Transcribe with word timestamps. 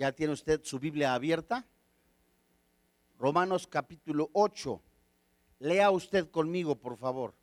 ¿Ya 0.00 0.12
tiene 0.12 0.32
usted 0.32 0.64
su 0.64 0.78
Biblia 0.78 1.12
abierta? 1.12 1.66
Romanos 3.18 3.66
capítulo 3.66 4.30
8. 4.32 4.80
Lea 5.58 5.90
usted 5.90 6.30
conmigo, 6.30 6.74
por 6.74 6.96
favor. 6.96 7.34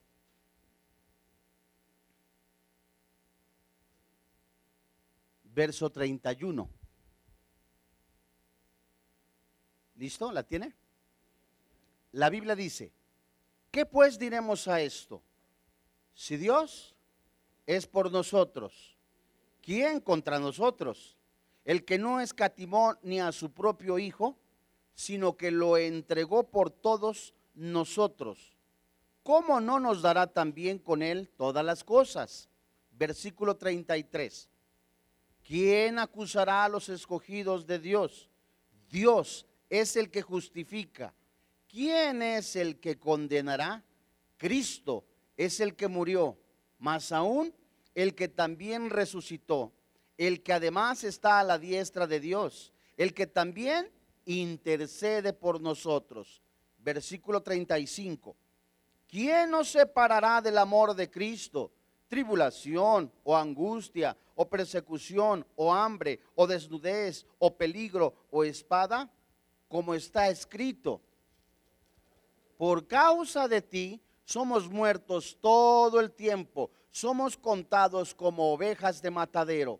Verso 5.44 5.92
31. 5.92 6.68
¿Listo? 9.98 10.32
¿La 10.32 10.42
tiene? 10.42 10.76
La 12.14 12.32
Biblia 12.32 12.56
dice, 12.56 12.92
¿qué 13.70 13.86
pues 13.86 14.18
diremos 14.18 14.68
a 14.68 14.82
esto? 14.82 15.22
Si 16.16 16.38
Dios 16.38 16.96
es 17.68 17.86
por 17.86 18.12
nosotros, 18.12 18.98
¿quién 19.62 20.02
contra 20.02 20.40
nosotros? 20.40 21.17
El 21.68 21.84
que 21.84 21.98
no 21.98 22.22
escatimó 22.22 22.96
ni 23.02 23.20
a 23.20 23.34
su 23.34 23.52
propio 23.52 24.00
Hijo, 24.00 24.38
sino 24.96 25.36
que 25.36 25.52
lo 25.52 25.76
entregó 25.76 26.50
por 26.50 26.72
todos 26.72 27.34
nosotros. 27.56 28.56
¿Cómo 29.22 29.60
no 29.60 29.78
nos 29.78 30.02
dará 30.02 30.28
también 30.28 30.80
con 30.80 31.02
él 31.02 31.30
todas 31.36 31.66
las 31.66 31.84
cosas? 31.84 32.48
Versículo 32.92 33.58
33. 33.58 34.48
¿Quién 35.46 36.00
acusará 36.00 36.64
a 36.64 36.70
los 36.70 36.88
escogidos 36.88 37.68
de 37.68 37.80
Dios? 37.80 38.30
Dios 38.90 39.46
es 39.70 39.98
el 39.98 40.10
que 40.10 40.22
justifica. 40.22 41.14
¿Quién 41.68 42.22
es 42.22 42.56
el 42.56 42.80
que 42.80 42.98
condenará? 42.98 43.84
Cristo 44.38 45.04
es 45.36 45.60
el 45.60 45.76
que 45.76 45.90
murió, 45.90 46.38
más 46.80 47.12
aún 47.12 47.54
el 47.94 48.16
que 48.16 48.30
también 48.30 48.90
resucitó, 48.90 49.74
el 50.18 50.42
que 50.42 50.54
además 50.54 51.04
está 51.04 51.40
a 51.40 51.44
la 51.44 51.60
diestra 51.60 52.08
de 52.08 52.20
Dios, 52.20 52.74
el 52.98 53.14
que 53.14 53.28
también 53.28 53.92
intercede 54.26 55.32
por 55.34 55.62
nosotros. 55.62 56.42
Versículo 56.80 57.42
35. 57.42 58.36
¿Quién 59.08 59.52
nos 59.52 59.70
separará 59.70 60.42
del 60.42 60.58
amor 60.58 60.94
de 60.94 61.10
Cristo? 61.10 61.72
Tribulación 62.08 63.12
o 63.24 63.36
angustia 63.36 64.18
o 64.36 64.48
persecución 64.48 65.46
o 65.56 65.74
hambre 65.74 66.20
o 66.36 66.48
desnudez 66.48 67.26
o 67.40 67.56
peligro 67.56 68.14
o 68.32 68.44
espada, 68.44 69.10
como 69.68 69.94
está 69.94 70.30
escrito. 70.30 71.02
Por 72.58 72.88
causa 72.88 73.48
de 73.48 73.62
ti 73.62 74.02
somos 74.26 74.70
muertos 74.70 75.38
todo 75.42 76.00
el 76.00 76.12
tiempo, 76.12 76.72
somos 76.92 77.38
contados 77.38 78.14
como 78.14 78.52
ovejas 78.54 79.02
de 79.02 79.12
matadero. 79.12 79.80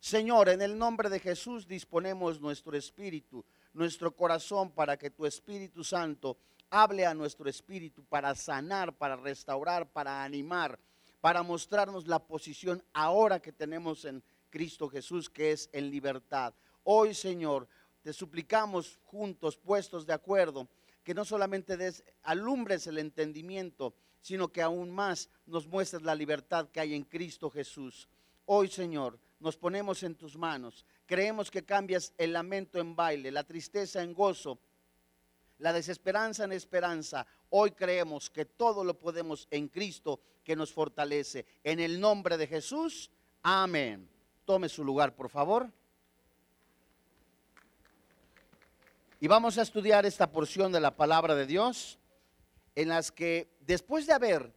Señor, 0.00 0.48
en 0.48 0.62
el 0.62 0.78
nombre 0.78 1.10
de 1.10 1.20
Jesús 1.20 1.68
disponemos 1.68 2.40
nuestro 2.40 2.74
espíritu, 2.74 3.44
nuestro 3.74 4.16
corazón 4.16 4.70
para 4.70 4.96
que 4.96 5.10
tu 5.10 5.26
Espíritu 5.26 5.84
Santo 5.84 6.38
hable 6.70 7.04
a 7.04 7.12
nuestro 7.12 7.50
espíritu 7.50 8.02
para 8.04 8.34
sanar, 8.34 8.94
para 8.96 9.16
restaurar, 9.16 9.86
para 9.92 10.24
animar, 10.24 10.78
para 11.20 11.42
mostrarnos 11.42 12.06
la 12.06 12.18
posición 12.18 12.82
ahora 12.94 13.40
que 13.40 13.52
tenemos 13.52 14.06
en 14.06 14.22
Cristo 14.48 14.88
Jesús, 14.88 15.28
que 15.28 15.52
es 15.52 15.68
en 15.70 15.90
libertad. 15.90 16.54
Hoy, 16.82 17.12
Señor, 17.12 17.68
te 18.02 18.14
suplicamos 18.14 18.98
juntos, 19.04 19.58
puestos 19.58 20.06
de 20.06 20.14
acuerdo, 20.14 20.66
que 21.04 21.12
no 21.12 21.26
solamente 21.26 21.76
des, 21.76 22.02
alumbres 22.22 22.86
el 22.86 22.96
entendimiento, 22.96 23.94
sino 24.22 24.48
que 24.48 24.62
aún 24.62 24.90
más 24.90 25.28
nos 25.44 25.66
muestres 25.66 26.02
la 26.02 26.14
libertad 26.14 26.70
que 26.70 26.80
hay 26.80 26.94
en 26.94 27.04
Cristo 27.04 27.50
Jesús. 27.50 28.08
Hoy, 28.46 28.68
Señor, 28.68 29.18
nos 29.40 29.56
ponemos 29.56 30.02
en 30.02 30.14
tus 30.14 30.36
manos. 30.36 30.84
Creemos 31.06 31.50
que 31.50 31.64
cambias 31.64 32.12
el 32.18 32.32
lamento 32.32 32.78
en 32.78 32.94
baile, 32.94 33.30
la 33.30 33.44
tristeza 33.44 34.02
en 34.02 34.14
gozo, 34.14 34.58
la 35.58 35.72
desesperanza 35.72 36.44
en 36.44 36.52
esperanza. 36.52 37.26
Hoy 37.48 37.72
creemos 37.72 38.30
que 38.30 38.44
todo 38.44 38.84
lo 38.84 38.98
podemos 38.98 39.48
en 39.50 39.68
Cristo 39.68 40.20
que 40.44 40.54
nos 40.54 40.72
fortalece. 40.72 41.46
En 41.64 41.80
el 41.80 41.98
nombre 42.00 42.36
de 42.36 42.46
Jesús, 42.46 43.10
amén. 43.42 44.08
Tome 44.44 44.68
su 44.68 44.84
lugar, 44.84 45.14
por 45.14 45.28
favor. 45.28 45.70
Y 49.20 49.26
vamos 49.26 49.58
a 49.58 49.62
estudiar 49.62 50.06
esta 50.06 50.30
porción 50.30 50.72
de 50.72 50.80
la 50.80 50.96
palabra 50.96 51.34
de 51.34 51.46
Dios 51.46 51.98
en 52.74 52.88
las 52.88 53.10
que 53.12 53.48
después 53.60 54.06
de 54.06 54.12
haber 54.12 54.52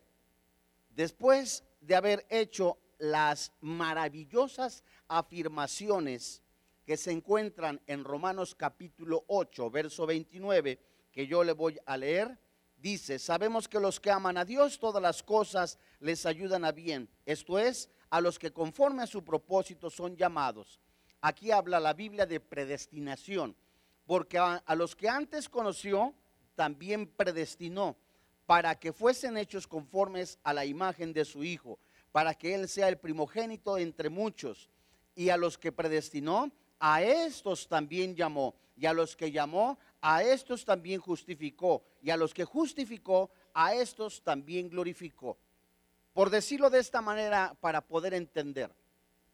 después 0.96 1.64
de 1.82 1.96
haber 1.96 2.26
hecho 2.30 2.78
las 3.04 3.52
maravillosas 3.60 4.82
afirmaciones 5.10 6.42
que 6.86 6.96
se 6.96 7.12
encuentran 7.12 7.82
en 7.86 8.06
Romanos 8.06 8.56
capítulo 8.56 9.26
8, 9.28 9.70
verso 9.70 10.06
29, 10.06 10.80
que 11.12 11.28
yo 11.28 11.44
le 11.44 11.52
voy 11.52 11.78
a 11.86 11.98
leer, 11.98 12.40
dice, 12.78 13.20
sabemos 13.20 13.68
que 13.68 13.82
los 13.82 14.00
que 14.00 14.10
aman 14.10 14.38
a 14.38 14.46
Dios, 14.46 14.80
todas 14.80 15.02
las 15.02 15.22
cosas 15.22 15.80
les 16.00 16.26
ayudan 16.26 16.64
a 16.64 16.72
bien. 16.72 17.10
Esto 17.26 17.60
es, 17.60 17.90
a 18.10 18.22
los 18.22 18.40
que 18.40 18.54
conforme 18.54 19.04
a 19.04 19.08
su 19.08 19.22
propósito 19.22 19.90
son 19.90 20.16
llamados. 20.16 20.80
Aquí 21.20 21.52
habla 21.52 21.82
la 21.82 21.94
Biblia 21.94 22.26
de 22.26 22.40
predestinación, 22.40 23.54
porque 24.06 24.38
a, 24.38 24.64
a 24.66 24.76
los 24.76 24.96
que 24.96 25.10
antes 25.10 25.50
conoció, 25.50 26.14
también 26.56 27.08
predestinó 27.08 27.98
para 28.46 28.76
que 28.80 28.94
fuesen 28.94 29.36
hechos 29.36 29.68
conformes 29.68 30.40
a 30.44 30.54
la 30.54 30.64
imagen 30.64 31.12
de 31.12 31.26
su 31.26 31.44
Hijo 31.44 31.80
para 32.14 32.36
que 32.36 32.54
Él 32.54 32.70
sea 32.70 32.88
el 32.88 33.00
primogénito 33.00 33.78
entre 33.78 34.10
muchos. 34.10 34.70
Y 35.16 35.30
a 35.30 35.36
los 35.36 35.58
que 35.58 35.72
predestinó, 35.72 36.52
a 36.80 37.02
estos 37.02 37.68
también 37.68 38.16
llamó. 38.16 38.56
Y 38.78 38.86
a 38.86 38.94
los 38.94 39.16
que 39.16 39.32
llamó, 39.32 39.80
a 40.00 40.22
estos 40.24 40.64
también 40.64 41.02
justificó. 41.02 41.84
Y 42.04 42.12
a 42.12 42.18
los 42.18 42.34
que 42.34 42.46
justificó, 42.46 43.32
a 43.54 43.74
estos 43.74 44.22
también 44.24 44.70
glorificó. 44.70 45.38
Por 46.14 46.30
decirlo 46.30 46.70
de 46.70 46.80
esta 46.80 47.02
manera, 47.02 47.58
para 47.60 47.82
poder 47.82 48.14
entender, 48.14 48.70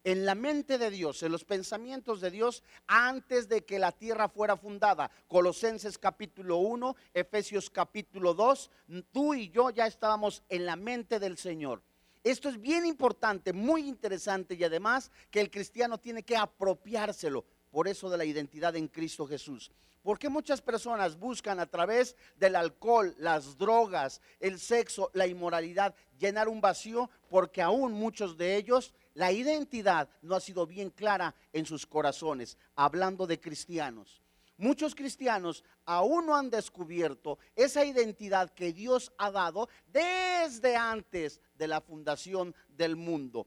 en 0.02 0.24
la 0.24 0.34
mente 0.34 0.78
de 0.78 0.90
Dios, 0.90 1.22
en 1.22 1.32
los 1.32 1.44
pensamientos 1.44 2.22
de 2.22 2.30
Dios, 2.30 2.62
antes 2.86 3.46
de 3.50 3.62
que 3.66 3.78
la 3.78 3.92
tierra 3.92 4.30
fuera 4.30 4.56
fundada. 4.56 5.10
Colosenses 5.28 5.98
capítulo 5.98 6.56
1, 6.56 6.96
Efesios 7.12 7.68
capítulo 7.68 8.32
2, 8.32 8.70
tú 9.12 9.34
y 9.34 9.50
yo 9.50 9.68
ya 9.68 9.86
estábamos 9.86 10.42
en 10.48 10.64
la 10.64 10.76
mente 10.76 11.18
del 11.18 11.36
Señor. 11.36 11.82
Esto 12.22 12.50
es 12.50 12.60
bien 12.60 12.84
importante, 12.84 13.52
muy 13.52 13.88
interesante 13.88 14.54
y 14.54 14.62
además 14.62 15.10
que 15.30 15.40
el 15.40 15.50
cristiano 15.50 15.98
tiene 15.98 16.22
que 16.22 16.36
apropiárselo, 16.36 17.44
por 17.70 17.88
eso 17.88 18.10
de 18.10 18.18
la 18.18 18.26
identidad 18.26 18.76
en 18.76 18.88
Cristo 18.88 19.26
Jesús. 19.26 19.70
Porque 20.02 20.28
muchas 20.28 20.60
personas 20.60 21.18
buscan 21.18 21.60
a 21.60 21.66
través 21.66 22.16
del 22.36 22.56
alcohol, 22.56 23.14
las 23.18 23.56
drogas, 23.56 24.20
el 24.38 24.58
sexo, 24.58 25.10
la 25.14 25.26
inmoralidad, 25.26 25.94
llenar 26.18 26.48
un 26.48 26.60
vacío 26.60 27.10
porque 27.28 27.62
aún 27.62 27.92
muchos 27.92 28.36
de 28.36 28.56
ellos 28.56 28.92
la 29.14 29.32
identidad 29.32 30.08
no 30.22 30.34
ha 30.34 30.40
sido 30.40 30.66
bien 30.66 30.90
clara 30.90 31.34
en 31.52 31.66
sus 31.66 31.86
corazones, 31.86 32.56
hablando 32.74 33.26
de 33.26 33.40
cristianos. 33.40 34.22
Muchos 34.60 34.94
cristianos 34.94 35.64
aún 35.86 36.26
no 36.26 36.36
han 36.36 36.50
descubierto 36.50 37.38
esa 37.56 37.82
identidad 37.82 38.50
que 38.50 38.74
Dios 38.74 39.10
ha 39.16 39.30
dado 39.30 39.70
desde 39.86 40.76
antes 40.76 41.40
de 41.54 41.66
la 41.66 41.80
fundación 41.80 42.54
del 42.68 42.94
mundo. 42.94 43.46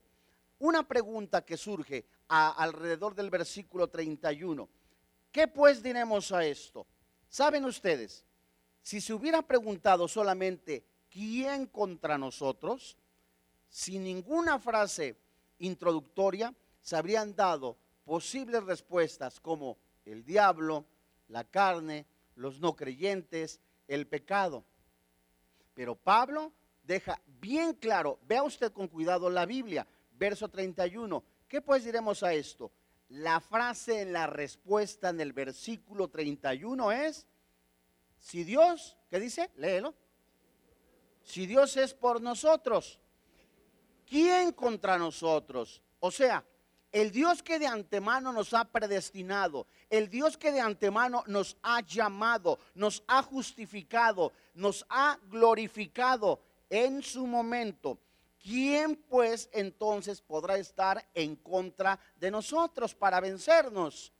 Una 0.57 0.87
pregunta 0.87 1.45
que 1.45 1.55
surge 1.55 2.07
alrededor 2.27 3.13
del 3.13 3.29
versículo 3.29 3.89
31. 3.89 4.67
¿Qué 5.31 5.47
pues 5.47 5.83
diremos 5.83 6.31
a 6.31 6.43
esto? 6.45 6.87
¿Saben 7.29 7.63
ustedes? 7.65 8.25
Si 8.81 8.99
se 8.99 9.13
hubiera 9.13 9.43
preguntado 9.43 10.07
solamente 10.07 10.83
quién 11.11 11.67
contra 11.67 12.17
nosotros, 12.17 12.97
sin 13.69 14.03
ninguna 14.03 14.57
frase 14.57 15.15
introductoria, 15.59 16.55
se 16.81 16.95
habrían 16.95 17.35
dado 17.35 17.77
posibles 18.03 18.63
respuestas 18.63 19.39
como 19.39 19.77
el 20.05 20.25
diablo, 20.25 20.87
la 21.33 21.43
carne, 21.43 22.05
los 22.35 22.59
no 22.59 22.75
creyentes, 22.75 23.59
el 23.87 24.05
pecado. 24.05 24.63
Pero 25.73 25.95
Pablo 25.95 26.53
deja 26.83 27.19
bien 27.41 27.73
claro, 27.73 28.19
vea 28.27 28.43
usted 28.43 28.71
con 28.71 28.87
cuidado 28.87 29.29
la 29.31 29.47
Biblia, 29.47 29.87
verso 30.11 30.47
31, 30.47 31.23
¿qué 31.47 31.59
pues 31.59 31.83
diremos 31.83 32.21
a 32.21 32.33
esto? 32.33 32.71
La 33.09 33.39
frase 33.39 34.01
en 34.01 34.13
la 34.13 34.27
respuesta 34.27 35.09
en 35.09 35.19
el 35.21 35.33
versículo 35.33 36.07
31 36.07 36.91
es, 36.91 37.25
si 38.19 38.43
Dios, 38.43 38.95
¿qué 39.09 39.19
dice? 39.19 39.49
Léelo. 39.55 39.95
Si 41.23 41.47
Dios 41.47 41.75
es 41.77 41.95
por 41.95 42.21
nosotros, 42.21 42.99
¿quién 44.05 44.51
contra 44.51 44.99
nosotros? 44.99 45.81
O 45.99 46.11
sea, 46.11 46.45
el 46.93 47.11
Dios 47.11 47.41
que 47.41 47.57
de 47.57 47.65
antemano 47.65 48.31
nos 48.31 48.53
ha 48.53 48.65
predestinado, 48.65 49.65
el 49.89 50.09
Dios 50.09 50.37
que 50.37 50.51
de 50.51 50.61
antemano 50.61 51.23
nos 51.25 51.57
ha 51.63 51.81
llamado, 51.81 52.59
nos 52.75 53.03
ha 53.07 53.23
justificado, 53.23 54.31
nos 54.53 54.85
ha 54.89 55.19
glorificado 55.23 56.39
en 56.69 57.01
su 57.01 57.25
momento. 57.25 57.97
¿Quién 58.39 58.95
pues 58.95 59.49
entonces 59.53 60.21
podrá 60.21 60.57
estar 60.57 61.03
en 61.15 61.35
contra 61.35 61.99
de 62.19 62.29
nosotros 62.29 62.93
para 62.93 63.19
vencernos? 63.19 64.13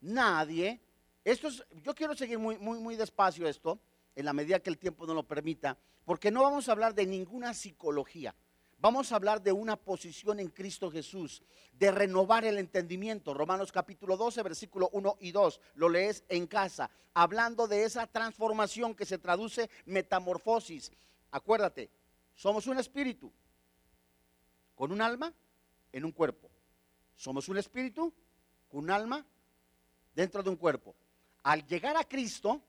Nadie. 0.00 0.80
Esto 1.24 1.46
es, 1.46 1.64
yo 1.84 1.94
quiero 1.94 2.16
seguir 2.16 2.38
muy, 2.38 2.58
muy, 2.58 2.80
muy 2.80 2.96
despacio 2.96 3.46
esto, 3.46 3.78
en 4.16 4.24
la 4.24 4.32
medida 4.32 4.58
que 4.58 4.70
el 4.70 4.78
tiempo 4.78 5.06
no 5.06 5.14
lo 5.14 5.22
permita, 5.22 5.78
porque 6.04 6.32
no 6.32 6.42
vamos 6.42 6.68
a 6.68 6.72
hablar 6.72 6.94
de 6.94 7.06
ninguna 7.06 7.54
psicología. 7.54 8.34
Vamos 8.80 9.10
a 9.10 9.16
hablar 9.16 9.42
de 9.42 9.50
una 9.50 9.74
posición 9.74 10.38
en 10.38 10.50
Cristo 10.50 10.88
Jesús, 10.88 11.42
de 11.72 11.90
renovar 11.90 12.44
el 12.44 12.58
entendimiento. 12.58 13.34
Romanos 13.34 13.72
capítulo 13.72 14.16
12, 14.16 14.40
versículo 14.44 14.88
1 14.92 15.16
y 15.20 15.32
2. 15.32 15.60
Lo 15.74 15.88
lees 15.88 16.22
en 16.28 16.46
casa, 16.46 16.88
hablando 17.12 17.66
de 17.66 17.82
esa 17.82 18.06
transformación 18.06 18.94
que 18.94 19.04
se 19.04 19.18
traduce 19.18 19.68
metamorfosis. 19.84 20.92
Acuérdate, 21.32 21.90
somos 22.36 22.68
un 22.68 22.78
espíritu 22.78 23.32
con 24.76 24.92
un 24.92 25.00
alma 25.00 25.34
en 25.90 26.04
un 26.04 26.12
cuerpo. 26.12 26.48
Somos 27.16 27.48
un 27.48 27.58
espíritu 27.58 28.14
con 28.68 28.84
un 28.84 28.90
alma 28.92 29.26
dentro 30.14 30.40
de 30.40 30.50
un 30.50 30.56
cuerpo. 30.56 30.94
Al 31.42 31.66
llegar 31.66 31.96
a 31.96 32.04
Cristo, 32.04 32.62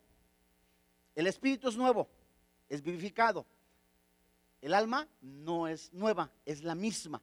el 1.13 1.27
espíritu 1.27 1.69
es 1.69 1.77
nuevo, 1.77 2.09
es 2.67 2.81
vivificado 2.81 3.45
el 4.61 4.73
alma 4.73 5.07
no 5.21 5.67
es 5.67 5.93
nueva, 5.93 6.31
es 6.45 6.63
la 6.63 6.75
misma. 6.75 7.21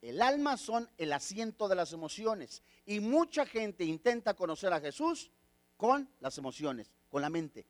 El 0.00 0.22
alma 0.22 0.56
son 0.56 0.88
el 0.98 1.12
asiento 1.12 1.68
de 1.68 1.74
las 1.74 1.92
emociones. 1.92 2.62
Y 2.84 3.00
mucha 3.00 3.44
gente 3.44 3.84
intenta 3.84 4.34
conocer 4.34 4.72
a 4.72 4.80
Jesús 4.80 5.30
con 5.76 6.08
las 6.20 6.38
emociones, 6.38 6.92
con 7.10 7.22
la 7.22 7.30
mente. 7.30 7.66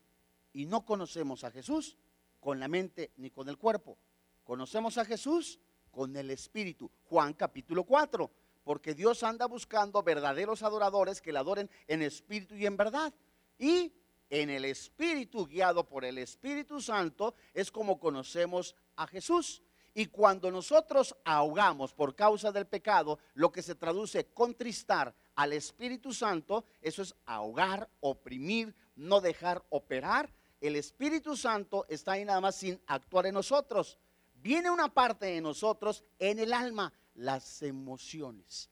Y 0.53 0.67
no 0.67 0.85
conocemos 0.85 1.45
a 1.45 1.51
Jesús 1.51 1.97
con 2.41 2.61
la 2.61 2.69
mente 2.69 3.11
ni 3.17 3.31
con 3.31 3.49
el 3.49 3.57
cuerpo. 3.57 3.97
Conocemos 4.45 4.99
a 4.99 5.05
Jesús 5.05 5.59
con 5.91 6.15
el 6.17 6.31
Espíritu. 6.31 6.91
Juan 7.05 7.33
capítulo 7.33 7.85
4. 7.85 8.31
Porque 8.65 8.95
Dios 8.95 9.23
anda 9.23 9.47
buscando 9.47 10.03
verdaderos 10.03 10.63
adoradores 10.63 11.23
que 11.23 11.33
le 11.33 11.39
adoren 11.39 11.71
en 11.87 12.03
espíritu 12.03 12.57
y 12.57 12.67
en 12.67 12.77
verdad. 12.77 13.15
Y 13.59 13.93
en 14.29 14.51
el 14.51 14.65
Espíritu, 14.65 15.47
guiado 15.47 15.89
por 15.89 16.05
el 16.05 16.19
Espíritu 16.19 16.81
Santo, 16.81 17.35
es 17.55 17.71
como 17.71 17.99
conocemos 18.01 18.75
a 18.97 19.07
Jesús. 19.07 19.63
Y 19.95 20.07
cuando 20.07 20.51
nosotros 20.51 21.17
ahogamos 21.25 21.95
por 21.95 22.15
causa 22.15 22.53
del 22.53 22.67
pecado, 22.67 23.19
lo 23.33 23.51
que 23.51 23.63
se 23.63 23.75
traduce 23.75 24.27
contristar 24.27 25.15
al 25.37 25.55
Espíritu 25.55 26.13
Santo, 26.13 26.67
eso 26.83 27.01
es 27.01 27.15
ahogar, 27.25 27.89
oprimir, 28.01 28.75
no 28.97 29.23
dejar 29.23 29.65
operar. 29.71 30.31
El 30.61 30.77
Espíritu 30.77 31.35
Santo 31.35 31.87
está 31.89 32.13
ahí 32.13 32.25
nada 32.27 32.41
más 32.43 32.57
sin 32.57 32.79
actuar 32.87 33.27
en 33.27 33.35
nosotros. 33.35 33.99
Viene 34.35 34.71
una 34.71 34.93
parte 34.93 35.27
de 35.27 35.41
nosotros 35.41 36.05
en 36.19 36.39
el 36.41 36.53
alma, 36.53 36.93
las 37.15 37.63
emociones. 37.63 38.71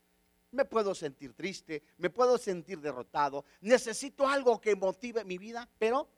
Me 0.51 0.65
puedo 0.65 0.95
sentir 0.95 1.33
triste, 1.33 1.83
me 1.97 2.11
puedo 2.11 2.39
sentir 2.39 2.81
derrotado, 2.81 3.45
necesito 3.63 4.29
algo 4.29 4.61
que 4.61 4.77
motive 4.77 5.25
mi 5.25 5.39
vida, 5.39 5.69
pero 5.79 6.09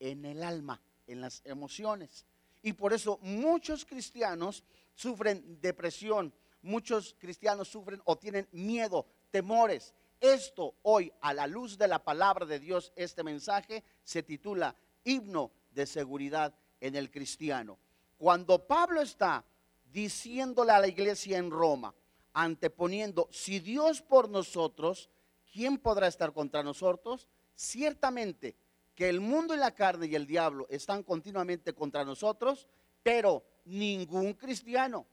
en 0.00 0.24
el 0.24 0.42
alma, 0.42 0.82
en 1.06 1.20
las 1.20 1.40
emociones. 1.44 2.26
Y 2.62 2.72
por 2.74 2.92
eso 2.92 3.18
muchos 3.22 3.84
cristianos 3.84 4.64
sufren 4.94 5.60
depresión, 5.60 6.32
muchos 6.62 7.16
cristianos 7.18 7.68
sufren 7.68 8.00
o 8.04 8.18
tienen 8.18 8.48
miedo, 8.52 9.06
temores. 9.30 9.94
Esto 10.20 10.74
hoy, 10.82 11.12
a 11.22 11.32
la 11.32 11.46
luz 11.46 11.78
de 11.78 11.88
la 11.88 12.04
palabra 12.04 12.44
de 12.44 12.58
Dios, 12.58 12.92
este 12.96 13.22
mensaje 13.22 13.82
se 14.04 14.22
titula 14.22 14.76
Himno 15.04 15.50
de 15.70 15.86
Seguridad 15.86 16.54
en 16.80 16.96
el 16.96 17.10
Cristiano. 17.10 17.78
Cuando 18.18 18.66
Pablo 18.66 19.00
está 19.00 19.44
diciéndole 19.90 20.72
a 20.72 20.78
la 20.78 20.88
iglesia 20.88 21.38
en 21.38 21.50
Roma, 21.50 21.94
anteponiendo, 22.34 23.28
si 23.32 23.60
Dios 23.60 24.02
por 24.02 24.28
nosotros, 24.28 25.08
¿quién 25.52 25.78
podrá 25.78 26.06
estar 26.06 26.32
contra 26.32 26.62
nosotros? 26.62 27.28
Ciertamente 27.54 28.56
que 28.94 29.08
el 29.08 29.20
mundo 29.20 29.54
y 29.54 29.58
la 29.58 29.74
carne 29.74 30.06
y 30.06 30.14
el 30.14 30.26
diablo 30.26 30.66
están 30.68 31.02
continuamente 31.02 31.72
contra 31.72 32.04
nosotros, 32.04 32.68
pero 33.02 33.44
ningún 33.64 34.34
cristiano, 34.34 35.06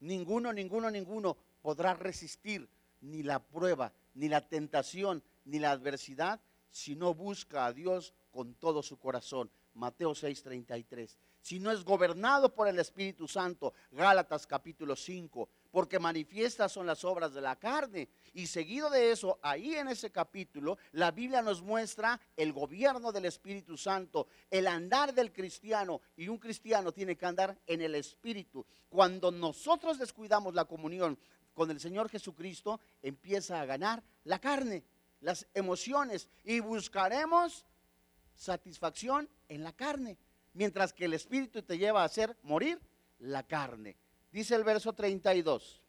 ninguno, 0.00 0.52
ninguno, 0.52 0.90
ninguno 0.90 1.36
podrá 1.62 1.94
resistir 1.94 2.68
ni 3.00 3.22
la 3.22 3.38
prueba, 3.38 3.92
ni 4.14 4.28
la 4.28 4.40
tentación, 4.40 5.22
ni 5.44 5.58
la 5.58 5.72
adversidad 5.72 6.40
si 6.70 6.96
no 6.96 7.14
busca 7.14 7.66
a 7.66 7.72
Dios 7.72 8.14
con 8.30 8.54
todo 8.54 8.82
su 8.82 8.98
corazón. 8.98 9.50
Mateo 9.74 10.14
6:33. 10.14 11.16
Si 11.40 11.60
no 11.60 11.70
es 11.70 11.84
gobernado 11.84 12.54
por 12.54 12.68
el 12.68 12.78
Espíritu 12.78 13.28
Santo, 13.28 13.74
Gálatas 13.92 14.46
capítulo 14.46 14.96
5 14.96 15.48
porque 15.74 15.98
manifiestas 15.98 16.70
son 16.70 16.86
las 16.86 17.04
obras 17.04 17.34
de 17.34 17.40
la 17.40 17.56
carne. 17.56 18.08
Y 18.32 18.46
seguido 18.46 18.88
de 18.90 19.10
eso, 19.10 19.40
ahí 19.42 19.74
en 19.74 19.88
ese 19.88 20.12
capítulo, 20.12 20.78
la 20.92 21.10
Biblia 21.10 21.42
nos 21.42 21.62
muestra 21.62 22.20
el 22.36 22.52
gobierno 22.52 23.10
del 23.10 23.24
Espíritu 23.24 23.76
Santo, 23.76 24.28
el 24.52 24.68
andar 24.68 25.12
del 25.12 25.32
cristiano. 25.32 26.00
Y 26.16 26.28
un 26.28 26.38
cristiano 26.38 26.92
tiene 26.92 27.16
que 27.16 27.26
andar 27.26 27.58
en 27.66 27.80
el 27.80 27.96
Espíritu. 27.96 28.64
Cuando 28.88 29.32
nosotros 29.32 29.98
descuidamos 29.98 30.54
la 30.54 30.64
comunión 30.64 31.18
con 31.52 31.68
el 31.72 31.80
Señor 31.80 32.08
Jesucristo, 32.08 32.78
empieza 33.02 33.60
a 33.60 33.66
ganar 33.66 34.00
la 34.22 34.38
carne, 34.38 34.84
las 35.22 35.44
emociones. 35.54 36.28
Y 36.44 36.60
buscaremos 36.60 37.66
satisfacción 38.36 39.28
en 39.48 39.64
la 39.64 39.72
carne, 39.72 40.18
mientras 40.52 40.92
que 40.92 41.06
el 41.06 41.14
Espíritu 41.14 41.64
te 41.64 41.78
lleva 41.78 42.02
a 42.02 42.06
hacer 42.06 42.36
morir 42.44 42.80
la 43.18 43.42
carne. 43.42 43.96
Dice 44.34 44.56
el 44.56 44.64
verso 44.64 44.92
32, 44.92 45.80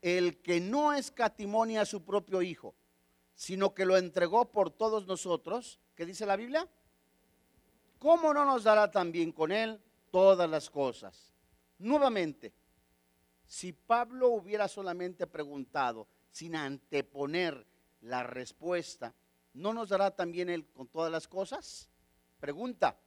el 0.00 0.40
que 0.40 0.62
no 0.62 0.94
escatimonia 0.94 1.82
a 1.82 1.84
su 1.84 2.02
propio 2.02 2.40
Hijo, 2.40 2.74
sino 3.34 3.74
que 3.74 3.84
lo 3.84 3.98
entregó 3.98 4.50
por 4.50 4.70
todos 4.70 5.06
nosotros, 5.06 5.78
¿qué 5.94 6.06
dice 6.06 6.24
la 6.24 6.36
Biblia? 6.36 6.66
¿Cómo 7.98 8.32
no 8.32 8.46
nos 8.46 8.64
dará 8.64 8.90
también 8.90 9.30
con 9.30 9.52
él 9.52 9.78
todas 10.10 10.48
las 10.48 10.70
cosas? 10.70 11.34
Nuevamente, 11.80 12.54
si 13.44 13.74
Pablo 13.74 14.30
hubiera 14.30 14.66
solamente 14.66 15.26
preguntado 15.26 16.08
sin 16.30 16.56
anteponer 16.56 17.66
la 18.00 18.22
respuesta, 18.22 19.12
¿no 19.52 19.74
nos 19.74 19.90
dará 19.90 20.12
también 20.12 20.48
él 20.48 20.66
con 20.72 20.88
todas 20.88 21.12
las 21.12 21.28
cosas? 21.28 21.90
Pregunta, 22.40 22.98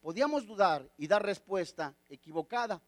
podíamos 0.00 0.46
dudar 0.46 0.88
y 0.96 1.08
dar 1.08 1.26
respuesta 1.26 1.92
equivocada. 2.08 2.80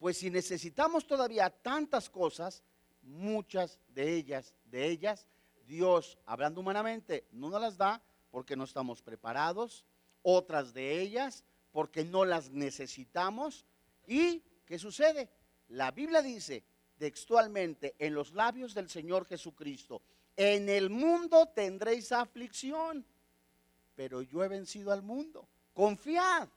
Pues 0.00 0.16
si 0.16 0.30
necesitamos 0.30 1.06
todavía 1.06 1.50
tantas 1.50 2.08
cosas, 2.08 2.62
muchas 3.02 3.78
de 3.88 4.14
ellas, 4.14 4.54
de 4.64 4.88
ellas, 4.88 5.26
Dios, 5.66 6.16
hablando 6.24 6.62
humanamente, 6.62 7.26
no 7.32 7.50
nos 7.50 7.60
las 7.60 7.76
da 7.76 8.02
porque 8.30 8.56
no 8.56 8.64
estamos 8.64 9.02
preparados, 9.02 9.84
otras 10.22 10.72
de 10.72 11.02
ellas 11.02 11.44
porque 11.70 12.02
no 12.02 12.24
las 12.24 12.50
necesitamos. 12.50 13.66
¿Y 14.06 14.42
qué 14.64 14.78
sucede? 14.78 15.28
La 15.68 15.90
Biblia 15.90 16.22
dice 16.22 16.64
textualmente 16.96 17.94
en 17.98 18.14
los 18.14 18.32
labios 18.32 18.72
del 18.72 18.88
Señor 18.88 19.26
Jesucristo, 19.26 20.00
en 20.34 20.70
el 20.70 20.88
mundo 20.88 21.46
tendréis 21.54 22.10
aflicción, 22.10 23.04
pero 23.94 24.22
yo 24.22 24.42
he 24.42 24.48
vencido 24.48 24.92
al 24.92 25.02
mundo. 25.02 25.46
Confiad. 25.74 26.48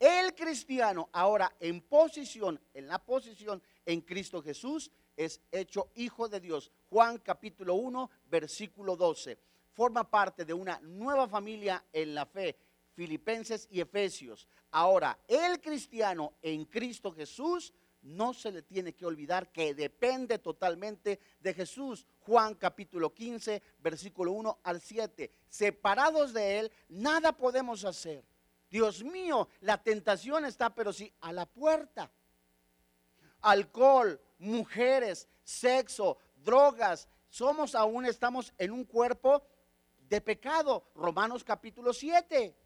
El 0.00 0.34
cristiano 0.34 1.10
ahora 1.12 1.54
en 1.60 1.82
posición, 1.82 2.58
en 2.72 2.88
la 2.88 2.98
posición 2.98 3.62
en 3.84 4.00
Cristo 4.00 4.42
Jesús, 4.42 4.90
es 5.14 5.42
hecho 5.52 5.90
hijo 5.94 6.26
de 6.26 6.40
Dios. 6.40 6.72
Juan 6.88 7.18
capítulo 7.18 7.74
1, 7.74 8.10
versículo 8.30 8.96
12. 8.96 9.36
Forma 9.74 10.08
parte 10.08 10.46
de 10.46 10.54
una 10.54 10.80
nueva 10.80 11.28
familia 11.28 11.84
en 11.92 12.14
la 12.14 12.24
fe. 12.24 12.56
Filipenses 12.94 13.68
y 13.70 13.82
Efesios. 13.82 14.48
Ahora, 14.70 15.18
el 15.28 15.60
cristiano 15.60 16.32
en 16.40 16.64
Cristo 16.64 17.12
Jesús 17.12 17.74
no 18.00 18.32
se 18.32 18.52
le 18.52 18.62
tiene 18.62 18.94
que 18.94 19.04
olvidar 19.04 19.52
que 19.52 19.74
depende 19.74 20.38
totalmente 20.38 21.20
de 21.40 21.52
Jesús. 21.52 22.06
Juan 22.20 22.54
capítulo 22.54 23.12
15, 23.12 23.62
versículo 23.80 24.32
1 24.32 24.60
al 24.62 24.80
7. 24.80 25.30
Separados 25.46 26.32
de 26.32 26.60
Él, 26.60 26.72
nada 26.88 27.36
podemos 27.36 27.84
hacer. 27.84 28.24
Dios 28.70 29.02
mío, 29.02 29.48
la 29.60 29.82
tentación 29.82 30.44
está, 30.44 30.74
pero 30.74 30.92
sí, 30.92 31.12
a 31.20 31.32
la 31.32 31.44
puerta. 31.44 32.10
Alcohol, 33.40 34.20
mujeres, 34.38 35.28
sexo, 35.42 36.18
drogas, 36.36 37.08
somos 37.28 37.74
aún, 37.74 38.06
estamos 38.06 38.52
en 38.58 38.70
un 38.70 38.84
cuerpo 38.84 39.42
de 40.08 40.20
pecado. 40.20 40.90
Romanos 40.94 41.42
capítulo 41.42 41.92
7. 41.92 42.56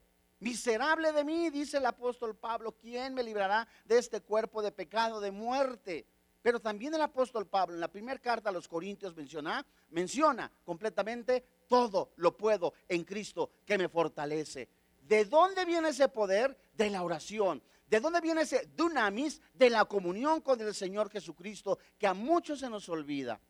Miserable 0.40 1.12
de 1.12 1.24
mí, 1.24 1.48
dice 1.48 1.78
el 1.78 1.86
apóstol 1.86 2.36
Pablo, 2.36 2.72
¿quién 2.72 3.14
me 3.14 3.22
librará 3.22 3.66
de 3.84 3.98
este 3.98 4.20
cuerpo 4.20 4.60
de 4.60 4.72
pecado, 4.72 5.20
de 5.20 5.30
muerte? 5.30 6.06
Pero 6.42 6.60
también 6.60 6.94
el 6.94 7.00
apóstol 7.00 7.46
Pablo 7.46 7.74
en 7.74 7.80
la 7.80 7.88
primera 7.88 8.18
carta 8.18 8.50
a 8.50 8.52
los 8.52 8.68
Corintios 8.68 9.16
menciona, 9.16 9.64
menciona 9.88 10.52
completamente 10.64 11.46
todo 11.66 12.12
lo 12.16 12.36
puedo 12.36 12.74
en 12.88 13.04
Cristo 13.04 13.52
que 13.64 13.78
me 13.78 13.88
fortalece. 13.88 14.68
¿De 15.06 15.24
dónde 15.24 15.64
viene 15.64 15.90
ese 15.90 16.08
poder? 16.08 16.56
De 16.72 16.90
la 16.90 17.02
oración. 17.02 17.62
¿De 17.86 18.00
dónde 18.00 18.20
viene 18.20 18.42
ese 18.42 18.66
dunamis? 18.74 19.40
De 19.52 19.70
la 19.70 19.84
comunión 19.84 20.40
con 20.40 20.60
el 20.60 20.74
Señor 20.74 21.10
Jesucristo, 21.10 21.78
que 21.98 22.06
a 22.06 22.14
muchos 22.14 22.60
se 22.60 22.70
nos 22.70 22.88
olvida. 22.88 23.40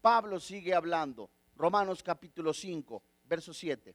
Pablo 0.00 0.40
sigue 0.40 0.74
hablando. 0.74 1.30
Romanos 1.56 2.02
capítulo 2.02 2.52
5, 2.52 3.02
verso 3.24 3.54
7. 3.54 3.94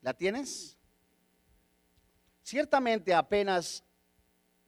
¿La 0.00 0.14
tienes? 0.14 0.78
Ciertamente 2.42 3.12
apenas 3.12 3.84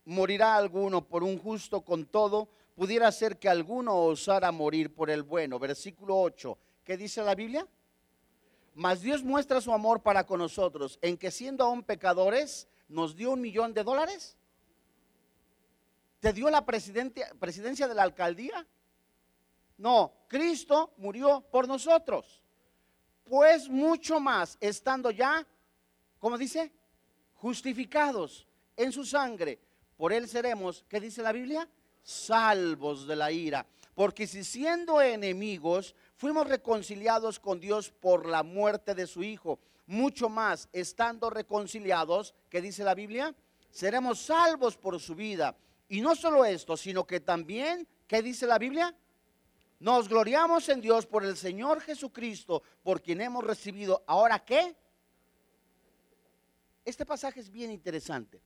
morirá 0.04 0.56
alguno 0.56 1.06
por 1.08 1.22
un 1.22 1.38
justo 1.38 1.80
con 1.80 2.04
todo, 2.04 2.50
pudiera 2.80 3.12
ser 3.12 3.38
que 3.38 3.46
alguno 3.46 3.94
osara 4.06 4.50
morir 4.50 4.94
por 4.94 5.10
el 5.10 5.22
bueno. 5.22 5.58
Versículo 5.58 6.18
8, 6.18 6.56
¿qué 6.82 6.96
dice 6.96 7.22
la 7.22 7.34
Biblia? 7.34 7.68
Mas 8.74 9.02
Dios 9.02 9.22
muestra 9.22 9.60
su 9.60 9.70
amor 9.70 10.00
para 10.00 10.24
con 10.24 10.38
nosotros, 10.38 10.98
en 11.02 11.18
que 11.18 11.30
siendo 11.30 11.62
aún 11.62 11.82
pecadores, 11.82 12.68
nos 12.88 13.14
dio 13.14 13.32
un 13.32 13.42
millón 13.42 13.74
de 13.74 13.84
dólares. 13.84 14.34
¿Te 16.20 16.32
dio 16.32 16.48
la 16.48 16.64
presidencia 16.64 17.86
de 17.86 17.94
la 17.94 18.02
alcaldía? 18.02 18.66
No, 19.76 20.14
Cristo 20.26 20.94
murió 20.96 21.42
por 21.50 21.68
nosotros. 21.68 22.42
Pues 23.24 23.68
mucho 23.68 24.20
más, 24.20 24.56
estando 24.58 25.10
ya, 25.10 25.46
¿cómo 26.18 26.38
dice? 26.38 26.72
justificados 27.34 28.48
en 28.74 28.90
su 28.90 29.04
sangre, 29.04 29.60
por 29.98 30.14
él 30.14 30.26
seremos, 30.26 30.86
¿qué 30.88 30.98
dice 30.98 31.20
la 31.20 31.32
Biblia? 31.32 31.68
Salvos 32.02 33.06
de 33.06 33.16
la 33.16 33.30
ira. 33.30 33.66
Porque 33.94 34.26
si 34.26 34.44
siendo 34.44 35.00
enemigos 35.02 35.94
fuimos 36.16 36.46
reconciliados 36.46 37.38
con 37.38 37.60
Dios 37.60 37.90
por 37.90 38.26
la 38.26 38.42
muerte 38.42 38.94
de 38.94 39.06
su 39.06 39.22
Hijo, 39.22 39.58
mucho 39.86 40.28
más 40.28 40.68
estando 40.72 41.30
reconciliados, 41.30 42.34
¿qué 42.48 42.60
dice 42.60 42.84
la 42.84 42.94
Biblia? 42.94 43.34
Seremos 43.70 44.20
salvos 44.20 44.76
por 44.76 44.98
su 45.00 45.14
vida. 45.14 45.56
Y 45.88 46.00
no 46.00 46.14
solo 46.14 46.44
esto, 46.44 46.76
sino 46.76 47.04
que 47.06 47.20
también, 47.20 47.86
¿qué 48.06 48.22
dice 48.22 48.46
la 48.46 48.58
Biblia? 48.58 48.94
Nos 49.80 50.08
gloriamos 50.08 50.68
en 50.68 50.80
Dios 50.80 51.06
por 51.06 51.24
el 51.24 51.36
Señor 51.36 51.80
Jesucristo, 51.80 52.62
por 52.82 53.02
quien 53.02 53.20
hemos 53.20 53.42
recibido, 53.42 54.04
¿ahora 54.06 54.38
qué? 54.38 54.76
Este 56.84 57.04
pasaje 57.04 57.40
es 57.40 57.50
bien 57.50 57.70
interesante. 57.70 58.40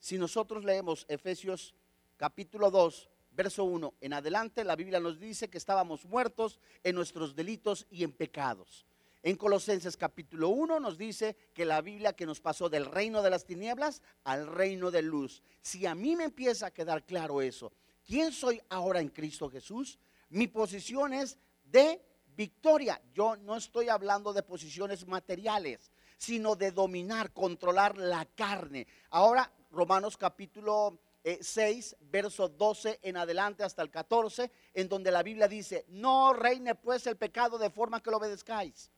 Si 0.00 0.18
nosotros 0.18 0.64
leemos 0.64 1.04
Efesios 1.08 1.74
capítulo 2.18 2.70
2, 2.70 3.08
verso 3.30 3.64
1 3.64 3.94
en 4.00 4.12
adelante, 4.12 4.64
la 4.64 4.74
Biblia 4.76 4.98
nos 4.98 5.20
dice 5.20 5.48
que 5.48 5.56
estábamos 5.56 6.04
muertos 6.04 6.58
en 6.82 6.96
nuestros 6.96 7.34
delitos 7.36 7.86
y 7.90 8.02
en 8.02 8.12
pecados. 8.12 8.84
En 9.22 9.36
Colosenses 9.36 9.96
capítulo 9.96 10.48
1 10.48 10.80
nos 10.80 10.98
dice 10.98 11.36
que 11.54 11.64
la 11.64 11.80
Biblia 11.80 12.12
que 12.12 12.26
nos 12.26 12.40
pasó 12.40 12.68
del 12.68 12.86
reino 12.86 13.22
de 13.22 13.30
las 13.30 13.44
tinieblas 13.44 14.02
al 14.24 14.48
reino 14.48 14.90
de 14.90 15.02
luz. 15.02 15.42
Si 15.62 15.86
a 15.86 15.94
mí 15.94 16.16
me 16.16 16.24
empieza 16.24 16.66
a 16.66 16.70
quedar 16.72 17.04
claro 17.04 17.40
eso, 17.40 17.72
¿quién 18.04 18.32
soy 18.32 18.60
ahora 18.68 19.00
en 19.00 19.08
Cristo 19.08 19.48
Jesús? 19.48 19.98
Mi 20.30 20.48
posición 20.48 21.12
es 21.12 21.38
de 21.64 22.02
victoria. 22.36 23.00
Yo 23.14 23.36
no 23.36 23.56
estoy 23.56 23.88
hablando 23.88 24.32
de 24.32 24.42
posiciones 24.42 25.06
materiales 25.06 25.92
sino 26.18 26.56
de 26.56 26.72
dominar, 26.72 27.32
controlar 27.32 27.96
la 27.96 28.26
carne. 28.26 28.86
Ahora, 29.10 29.50
Romanos 29.70 30.16
capítulo 30.16 30.98
6, 31.22 31.92
eh, 31.92 31.96
verso 32.00 32.48
12 32.48 33.00
en 33.02 33.16
adelante 33.16 33.64
hasta 33.64 33.82
el 33.82 33.90
14, 33.90 34.50
en 34.74 34.88
donde 34.88 35.10
la 35.10 35.22
Biblia 35.22 35.48
dice, 35.48 35.84
no 35.88 36.32
reine 36.32 36.74
pues 36.74 37.06
el 37.06 37.16
pecado 37.16 37.58
de 37.58 37.70
forma 37.70 38.02
que 38.02 38.10
lo 38.10 38.18
obedezcáis. 38.18 38.90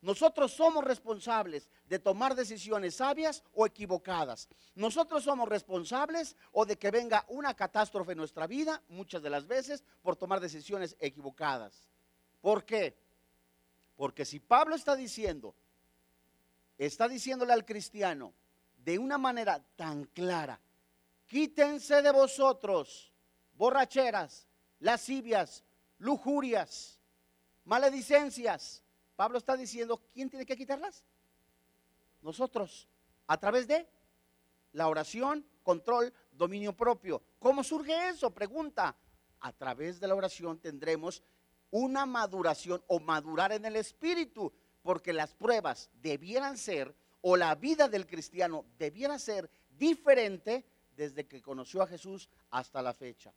Nosotros 0.00 0.52
somos 0.52 0.84
responsables 0.84 1.70
de 1.86 1.98
tomar 1.98 2.34
decisiones 2.34 2.96
sabias 2.96 3.42
o 3.54 3.64
equivocadas. 3.64 4.48
Nosotros 4.74 5.24
somos 5.24 5.48
responsables 5.48 6.36
o 6.52 6.66
de 6.66 6.76
que 6.76 6.90
venga 6.90 7.24
una 7.28 7.54
catástrofe 7.54 8.12
en 8.12 8.18
nuestra 8.18 8.46
vida, 8.46 8.82
muchas 8.88 9.22
de 9.22 9.30
las 9.30 9.46
veces, 9.46 9.82
por 10.02 10.16
tomar 10.16 10.40
decisiones 10.40 10.94
equivocadas. 11.00 11.88
¿Por 12.42 12.64
qué? 12.64 12.94
Porque 13.96 14.26
si 14.26 14.40
Pablo 14.40 14.74
está 14.74 14.94
diciendo 14.94 15.54
está 16.78 17.08
diciéndole 17.08 17.52
al 17.52 17.64
cristiano 17.64 18.34
de 18.76 18.98
una 18.98 19.18
manera 19.18 19.64
tan 19.76 20.04
clara, 20.04 20.60
quítense 21.34 22.00
de 22.00 22.12
vosotros 22.12 23.12
borracheras, 23.54 24.46
lascivias, 24.78 25.64
lujurias, 25.98 27.00
maledicencias. 27.64 28.84
Pablo 29.16 29.38
está 29.38 29.56
diciendo, 29.56 30.00
¿quién 30.12 30.30
tiene 30.30 30.46
que 30.46 30.56
quitarlas? 30.56 31.02
Nosotros, 32.22 32.86
a 33.26 33.36
través 33.36 33.66
de 33.66 33.84
la 34.74 34.86
oración, 34.86 35.44
control, 35.64 36.14
dominio 36.30 36.72
propio. 36.72 37.20
¿Cómo 37.40 37.64
surge 37.64 38.10
eso? 38.10 38.30
Pregunta. 38.30 38.94
A 39.40 39.52
través 39.52 39.98
de 39.98 40.06
la 40.06 40.14
oración 40.14 40.60
tendremos 40.60 41.20
una 41.72 42.06
maduración 42.06 42.80
o 42.86 43.00
madurar 43.00 43.50
en 43.50 43.64
el 43.64 43.74
espíritu 43.74 44.52
porque 44.82 45.12
las 45.12 45.34
pruebas 45.34 45.90
debieran 46.00 46.56
ser, 46.56 46.94
o 47.22 47.36
la 47.36 47.56
vida 47.56 47.88
del 47.88 48.06
cristiano 48.06 48.66
debiera 48.78 49.18
ser 49.18 49.50
diferente 49.76 50.64
desde 50.96 51.26
que 51.26 51.42
conoció 51.42 51.82
a 51.82 51.86
Jesús 51.86 52.28
hasta 52.50 52.82
la 52.82 52.92
fecha. 52.94 53.32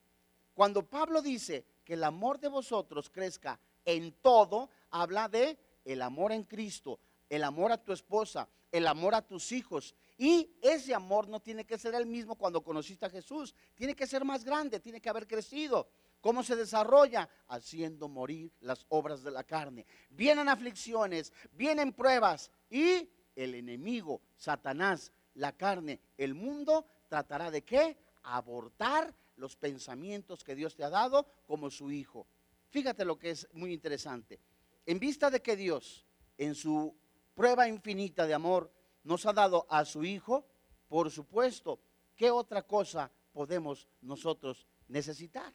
Cuando 0.53 0.83
Pablo 0.83 1.21
dice 1.21 1.65
que 1.83 1.93
el 1.93 2.03
amor 2.03 2.39
de 2.39 2.47
vosotros 2.47 3.09
crezca 3.09 3.59
en 3.85 4.11
todo, 4.21 4.69
habla 4.89 5.29
de 5.29 5.57
el 5.85 6.01
amor 6.01 6.31
en 6.31 6.43
Cristo, 6.43 6.99
el 7.29 7.43
amor 7.43 7.71
a 7.71 7.77
tu 7.77 7.93
esposa, 7.93 8.49
el 8.71 8.87
amor 8.87 9.15
a 9.15 9.21
tus 9.21 9.51
hijos. 9.51 9.95
Y 10.17 10.57
ese 10.61 10.93
amor 10.93 11.27
no 11.27 11.39
tiene 11.39 11.65
que 11.65 11.77
ser 11.77 11.93
el 11.93 12.05
mismo 12.05 12.35
cuando 12.35 12.63
conociste 12.63 13.05
a 13.05 13.09
Jesús, 13.09 13.53
tiene 13.75 13.95
que 13.95 14.07
ser 14.07 14.25
más 14.25 14.43
grande, 14.43 14.79
tiene 14.79 14.99
que 14.99 15.09
haber 15.09 15.27
crecido. 15.27 15.87
¿Cómo 16.21 16.43
se 16.43 16.55
desarrolla? 16.55 17.29
Haciendo 17.47 18.07
morir 18.07 18.51
las 18.61 18.85
obras 18.89 19.23
de 19.23 19.31
la 19.31 19.43
carne. 19.43 19.85
Vienen 20.09 20.49
aflicciones, 20.49 21.31
vienen 21.51 21.93
pruebas 21.93 22.49
y 22.69 23.07
el 23.35 23.53
enemigo, 23.53 24.21
Satanás, 24.35 25.11
la 25.35 25.51
carne, 25.51 25.99
el 26.17 26.33
mundo, 26.33 26.87
tratará 27.07 27.51
de 27.51 27.63
qué? 27.63 27.97
Abortar 28.23 29.13
los 29.35 29.55
pensamientos 29.55 30.43
que 30.43 30.55
Dios 30.55 30.75
te 30.75 30.83
ha 30.83 30.89
dado 30.89 31.27
como 31.45 31.69
su 31.69 31.91
hijo. 31.91 32.27
Fíjate 32.69 33.05
lo 33.05 33.17
que 33.17 33.31
es 33.31 33.47
muy 33.53 33.73
interesante. 33.73 34.39
En 34.85 34.99
vista 34.99 35.29
de 35.29 35.41
que 35.41 35.55
Dios, 35.55 36.05
en 36.37 36.55
su 36.55 36.95
prueba 37.35 37.67
infinita 37.67 38.25
de 38.25 38.33
amor, 38.33 38.71
nos 39.03 39.25
ha 39.25 39.33
dado 39.33 39.65
a 39.69 39.85
su 39.85 40.03
hijo, 40.03 40.45
por 40.87 41.11
supuesto, 41.11 41.79
¿qué 42.15 42.31
otra 42.31 42.63
cosa 42.63 43.11
podemos 43.31 43.87
nosotros 44.01 44.67
necesitar? 44.87 45.53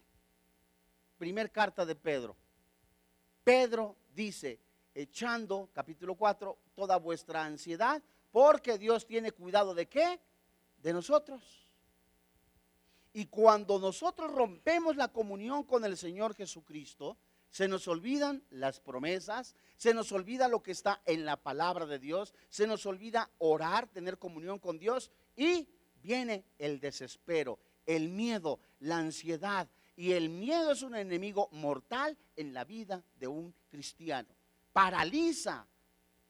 primer 1.23 1.53
carta 1.53 1.87
de 1.87 1.95
Pedro. 1.95 2.37
Pedro 3.45 3.95
dice, 4.13 4.59
echando, 4.93 5.71
capítulo 5.73 6.17
4, 6.17 6.59
toda 6.75 6.97
vuestra 6.97 7.45
ansiedad, 7.45 8.03
porque 8.33 8.77
Dios 8.77 9.07
tiene 9.07 9.31
cuidado 9.31 9.73
de 9.73 9.87
qué? 9.87 10.19
De 10.83 10.93
nosotros. 10.93 11.69
Y 13.13 13.27
cuando 13.27 13.79
nosotros 13.79 14.33
rompemos 14.33 14.97
la 14.97 15.09
comunión 15.09 15.65
con 15.65 15.85
el 15.85 15.97
Señor 15.97 16.35
Jesucristo, 16.35 17.17
se 17.51 17.69
nos 17.69 17.87
olvidan 17.87 18.43
las 18.49 18.81
promesas, 18.81 19.55
se 19.77 19.93
nos 19.93 20.11
olvida 20.11 20.49
lo 20.49 20.63
que 20.63 20.73
está 20.73 21.03
en 21.05 21.27
la 21.27 21.37
palabra 21.37 21.85
de 21.85 21.99
Dios, 21.99 22.35
se 22.49 22.67
nos 22.67 22.87
olvida 22.87 23.31
orar, 23.39 23.89
tener 23.89 24.19
comunión 24.19 24.59
con 24.59 24.79
Dios 24.79 25.11
y 25.37 25.69
viene 26.03 26.47
el 26.59 26.81
desespero, 26.81 27.59
el 27.85 28.09
miedo, 28.09 28.59
la 28.81 28.99
ansiedad, 28.99 29.69
y 29.95 30.13
el 30.13 30.31
miedo 30.31 30.73
es 30.73 30.83
un 30.83 30.97
enemigo 30.97 31.49
mortal 31.53 32.17
en 32.37 32.55
la 32.55 32.65
vida 32.65 33.05
de 33.19 33.29
un 33.29 33.55
cristiano. 33.69 34.29
Paraliza, 34.73 35.67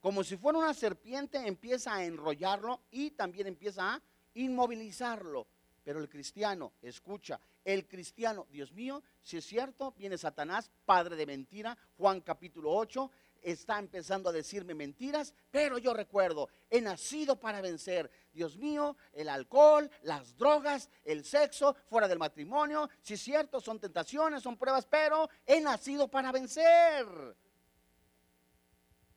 como 0.00 0.24
si 0.24 0.36
fuera 0.36 0.58
una 0.58 0.74
serpiente, 0.74 1.38
empieza 1.46 1.94
a 1.94 2.04
enrollarlo 2.04 2.80
y 2.90 3.12
también 3.12 3.46
empieza 3.46 3.94
a 3.94 4.02
inmovilizarlo. 4.34 5.46
Pero 5.84 5.98
el 5.98 6.08
cristiano, 6.08 6.74
escucha, 6.80 7.40
el 7.64 7.88
cristiano, 7.88 8.46
Dios 8.50 8.72
mío, 8.72 9.02
si 9.20 9.36
es 9.36 9.44
cierto, 9.44 9.92
viene 9.92 10.16
Satanás, 10.16 10.70
padre 10.84 11.16
de 11.16 11.26
mentira, 11.26 11.76
Juan 11.96 12.20
capítulo 12.20 12.70
8, 12.72 13.10
está 13.42 13.78
empezando 13.78 14.30
a 14.30 14.32
decirme 14.32 14.74
mentiras, 14.74 15.34
pero 15.50 15.78
yo 15.78 15.92
recuerdo, 15.92 16.48
he 16.70 16.80
nacido 16.80 17.38
para 17.38 17.60
vencer. 17.60 18.10
Dios 18.32 18.56
mío, 18.56 18.96
el 19.12 19.28
alcohol, 19.28 19.90
las 20.02 20.36
drogas, 20.36 20.88
el 21.04 21.24
sexo, 21.24 21.74
fuera 21.88 22.06
del 22.06 22.18
matrimonio, 22.18 22.88
si 23.00 23.14
es 23.14 23.20
cierto, 23.20 23.60
son 23.60 23.80
tentaciones, 23.80 24.42
son 24.42 24.56
pruebas, 24.56 24.86
pero 24.86 25.28
he 25.44 25.60
nacido 25.60 26.08
para 26.08 26.30
vencer. 26.30 27.06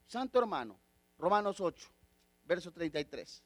Santo 0.06 0.38
hermano, 0.38 0.78
Romanos 1.18 1.60
8, 1.60 1.88
verso 2.44 2.72
33. 2.72 3.42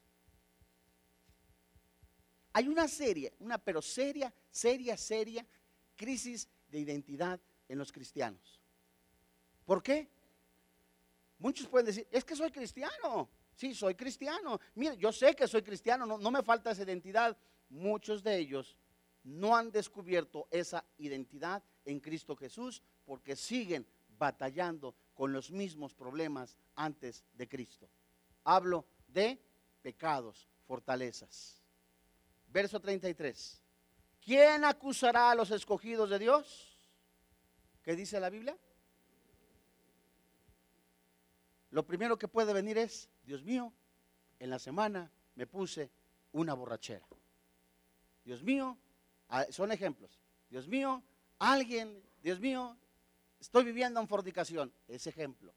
Hay 2.61 2.69
una 2.69 2.89
serie, 2.89 3.33
una 3.39 3.57
pero 3.57 3.81
seria, 3.81 4.31
seria, 4.51 4.95
seria 4.95 5.47
crisis 5.97 6.47
de 6.71 6.79
identidad 6.79 7.41
en 7.67 7.79
los 7.79 7.91
cristianos. 7.91 8.61
¿Por 9.65 9.83
qué? 9.83 10.11
Muchos 11.39 11.67
pueden 11.69 11.87
decir, 11.87 12.07
es 12.11 12.23
que 12.23 12.37
soy 12.37 12.51
cristiano. 12.51 13.31
Sí, 13.55 13.73
soy 13.73 13.95
cristiano. 13.95 14.61
Mire, 14.75 14.99
yo 14.99 15.11
sé 15.11 15.35
que 15.35 15.49
soy 15.49 15.63
cristiano, 15.63 16.05
no, 16.05 16.19
no 16.19 16.31
me 16.31 16.43
falta 16.43 16.73
esa 16.73 16.83
identidad. 16.83 17.35
Muchos 17.71 18.23
de 18.23 18.37
ellos 18.37 18.77
no 19.25 19.57
han 19.57 19.71
descubierto 19.71 20.47
esa 20.51 20.85
identidad 20.99 21.65
en 21.87 21.99
Cristo 21.99 22.37
Jesús 22.37 22.83
porque 23.07 23.37
siguen 23.37 23.87
batallando 24.19 24.95
con 25.15 25.33
los 25.33 25.51
mismos 25.51 25.95
problemas 25.95 26.59
antes 26.75 27.25
de 27.33 27.49
Cristo. 27.49 27.89
Hablo 28.45 28.85
de 29.09 29.41
pecados, 29.81 30.47
fortalezas. 30.67 31.60
Verso 32.53 32.81
33. 32.81 33.63
¿Quién 34.25 34.65
acusará 34.65 35.31
a 35.31 35.35
los 35.35 35.51
escogidos 35.51 36.11
de 36.11 36.19
Dios? 36.19 36.77
¿Qué 37.83 37.97
dice 37.97 38.21
la 38.21 38.29
Biblia? 38.29 38.57
Lo 41.71 41.87
primero 41.87 42.19
que 42.19 42.29
puede 42.29 42.53
venir 42.53 42.77
es, 42.79 43.09
Dios 43.25 43.43
mío, 43.45 43.73
en 44.39 44.51
la 44.51 44.59
semana 44.59 45.11
me 45.37 45.47
puse 45.47 45.91
una 46.33 46.55
borrachera. 46.55 47.07
Dios 48.25 48.43
mío, 48.43 48.77
son 49.51 49.71
ejemplos. 49.73 50.21
Dios 50.51 50.67
mío, 50.67 51.03
alguien, 51.39 52.03
Dios 52.23 52.41
mío, 52.41 52.77
estoy 53.39 53.65
viviendo 53.65 54.01
en 54.01 54.09
fornicación, 54.09 54.73
es 54.89 55.07
ejemplo. 55.07 55.55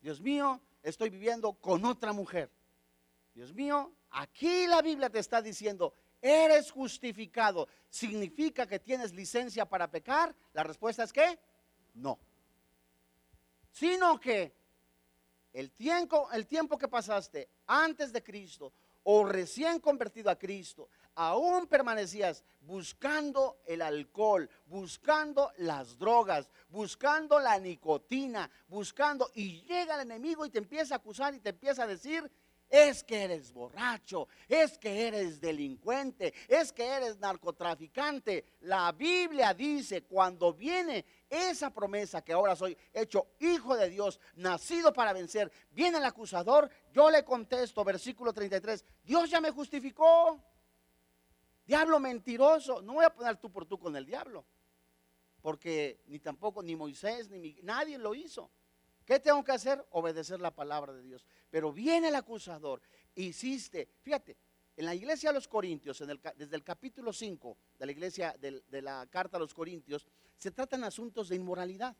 Dios 0.00 0.20
mío, 0.20 0.60
estoy 0.82 1.10
viviendo 1.10 1.52
con 1.54 1.84
otra 1.84 2.12
mujer. 2.12 2.50
Dios 3.34 3.52
mío, 3.52 3.92
aquí 4.10 4.66
la 4.66 4.80
Biblia 4.80 5.10
te 5.10 5.18
está 5.18 5.42
diciendo, 5.42 5.94
eres 6.22 6.70
justificado. 6.70 7.68
¿Significa 7.90 8.66
que 8.66 8.78
tienes 8.78 9.12
licencia 9.12 9.66
para 9.66 9.90
pecar? 9.90 10.34
La 10.54 10.62
respuesta 10.62 11.02
es 11.02 11.12
que 11.12 11.38
no. 11.94 12.18
Sino 13.72 14.18
que 14.18 14.54
el 15.52 15.72
tiempo, 15.72 16.30
el 16.32 16.46
tiempo 16.46 16.78
que 16.78 16.88
pasaste 16.88 17.48
antes 17.66 18.12
de 18.12 18.22
Cristo 18.22 18.72
o 19.02 19.24
recién 19.24 19.80
convertido 19.80 20.30
a 20.30 20.38
Cristo, 20.38 20.88
aún 21.14 21.66
permanecías 21.66 22.44
buscando 22.60 23.58
el 23.66 23.82
alcohol, 23.82 24.48
buscando 24.66 25.52
las 25.58 25.98
drogas, 25.98 26.48
buscando 26.68 27.40
la 27.40 27.58
nicotina, 27.58 28.50
buscando, 28.68 29.30
y 29.34 29.62
llega 29.62 29.96
el 29.96 30.02
enemigo 30.02 30.46
y 30.46 30.50
te 30.50 30.58
empieza 30.58 30.94
a 30.94 30.98
acusar 30.98 31.34
y 31.34 31.40
te 31.40 31.50
empieza 31.50 31.82
a 31.82 31.88
decir, 31.88 32.30
es 32.72 33.04
que 33.04 33.24
eres 33.24 33.52
borracho, 33.52 34.28
es 34.48 34.78
que 34.78 35.06
eres 35.06 35.38
delincuente, 35.42 36.32
es 36.48 36.72
que 36.72 36.86
eres 36.86 37.18
narcotraficante. 37.18 38.46
La 38.62 38.90
Biblia 38.92 39.52
dice, 39.52 40.04
cuando 40.04 40.54
viene 40.54 41.04
esa 41.28 41.68
promesa 41.68 42.22
que 42.22 42.32
ahora 42.32 42.56
soy 42.56 42.76
hecho 42.94 43.26
hijo 43.40 43.76
de 43.76 43.90
Dios, 43.90 44.18
nacido 44.36 44.90
para 44.90 45.12
vencer, 45.12 45.52
viene 45.70 45.98
el 45.98 46.04
acusador, 46.04 46.70
yo 46.94 47.10
le 47.10 47.22
contesto, 47.22 47.84
versículo 47.84 48.32
33, 48.32 48.82
Dios 49.04 49.28
ya 49.28 49.40
me 49.42 49.50
justificó. 49.50 50.40
Diablo 51.66 52.00
mentiroso, 52.00 52.80
no 52.80 52.94
voy 52.94 53.04
a 53.04 53.14
poner 53.14 53.36
tú 53.36 53.52
por 53.52 53.66
tú 53.66 53.78
con 53.78 53.94
el 53.96 54.06
diablo, 54.06 54.46
porque 55.42 56.00
ni 56.06 56.18
tampoco 56.18 56.62
ni 56.62 56.74
Moisés 56.74 57.28
ni 57.28 57.58
nadie 57.62 57.98
lo 57.98 58.14
hizo. 58.14 58.50
¿Qué 59.12 59.20
tengo 59.20 59.44
que 59.44 59.52
hacer? 59.52 59.86
Obedecer 59.90 60.40
la 60.40 60.54
palabra 60.54 60.94
de 60.94 61.02
Dios. 61.02 61.26
Pero 61.50 61.70
viene 61.70 62.08
el 62.08 62.14
acusador, 62.14 62.80
hiciste, 63.14 63.90
fíjate, 64.00 64.38
en 64.74 64.86
la 64.86 64.94
iglesia 64.94 65.28
de 65.28 65.34
los 65.34 65.48
Corintios, 65.48 66.02
desde 66.34 66.56
el 66.56 66.64
capítulo 66.64 67.12
5 67.12 67.58
de 67.78 67.84
la 67.84 67.92
iglesia 67.92 68.34
de, 68.40 68.80
la 68.80 69.06
carta 69.10 69.36
a 69.36 69.40
los 69.40 69.52
Corintios, 69.52 70.06
se 70.38 70.50
tratan 70.50 70.82
asuntos 70.84 71.28
de 71.28 71.36
inmoralidad. 71.36 71.94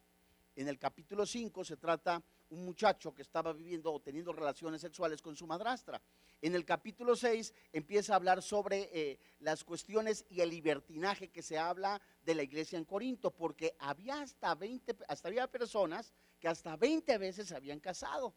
En 0.57 0.69
el 0.69 0.79
capítulo 0.79 1.27
5 1.27 1.67
se 1.67 1.77
trata 1.77 2.23
un 2.53 2.65
muchacho 2.65 3.15
que 3.15 3.23
estaba 3.23 3.53
viviendo 3.53 3.93
o 3.93 4.01
teniendo 4.01 4.33
relaciones 4.33 4.81
sexuales 4.81 5.23
con 5.23 5.35
su 5.35 5.47
madrastra. 5.47 6.01
En 6.41 6.55
el 6.55 6.65
capítulo 6.65 7.17
6 7.17 7.53
empieza 7.73 8.13
a 8.13 8.17
hablar 8.17 8.43
sobre 8.43 8.91
eh, 8.93 9.19
las 9.41 9.65
cuestiones 9.65 10.25
y 10.29 10.41
el 10.41 10.51
libertinaje 10.51 11.29
que 11.29 11.43
se 11.43 11.59
habla 11.59 12.01
de 12.23 12.35
la 12.35 12.43
iglesia 12.43 12.77
en 12.77 12.85
Corinto, 12.85 13.31
porque 13.31 13.75
había 13.79 14.21
hasta 14.21 14.55
20, 14.55 14.97
hasta 15.09 15.29
había 15.29 15.47
personas 15.47 16.13
que 16.39 16.49
hasta 16.49 16.77
20 16.77 17.17
veces 17.19 17.49
se 17.49 17.57
habían 17.57 17.81
casado. 17.81 18.35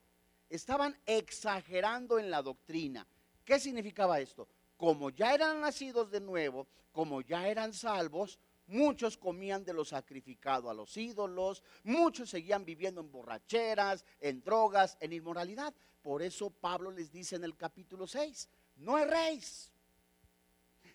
Estaban 0.49 0.97
exagerando 1.06 2.17
en 2.17 2.30
la 2.30 2.41
doctrina. 2.41 3.06
¿Qué 3.43 3.60
significaba 3.60 4.19
esto? 4.19 4.47
Como 4.78 5.10
ya 5.10 5.34
eran 5.34 5.60
nacidos 5.60 6.10
de 6.10 6.21
nuevo, 6.21 6.67
como 6.91 7.21
ya 7.21 7.47
eran 7.47 7.73
salvos, 7.73 8.39
muchos 8.67 9.17
comían 9.17 9.63
de 9.63 9.73
lo 9.73 9.86
sacrificado 9.86 10.69
a 10.69 10.73
los 10.73 10.95
ídolos, 10.97 11.63
muchos 11.84 12.30
seguían 12.30 12.65
viviendo 12.65 13.01
en 13.01 13.12
borracheras, 13.12 14.06
en 14.19 14.43
drogas, 14.43 14.97
en 14.99 15.13
inmoralidad. 15.13 15.73
Por 16.01 16.21
eso 16.21 16.49
Pablo 16.49 16.91
les 16.91 17.12
dice 17.12 17.36
en 17.36 17.43
el 17.43 17.56
capítulo 17.56 18.08
6, 18.08 18.49
no 18.78 18.97
erréis, 18.97 19.71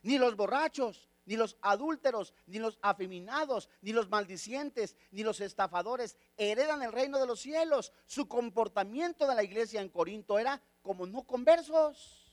ni 0.02 0.18
los 0.18 0.36
borrachos, 0.36 1.08
ni 1.26 1.36
los 1.36 1.56
adúlteros, 1.60 2.34
ni 2.46 2.58
los 2.58 2.78
afeminados, 2.82 3.68
ni 3.82 3.92
los 3.92 4.08
maldicientes, 4.08 4.96
ni 5.12 5.22
los 5.22 5.40
estafadores 5.40 6.16
heredan 6.36 6.82
el 6.82 6.92
reino 6.92 7.18
de 7.18 7.26
los 7.26 7.40
cielos. 7.40 7.92
Su 8.06 8.26
comportamiento 8.26 9.28
de 9.28 9.34
la 9.34 9.44
iglesia 9.44 9.80
en 9.80 9.90
Corinto 9.90 10.38
era 10.38 10.60
como 10.82 11.06
no 11.06 11.22
conversos. 11.22 12.32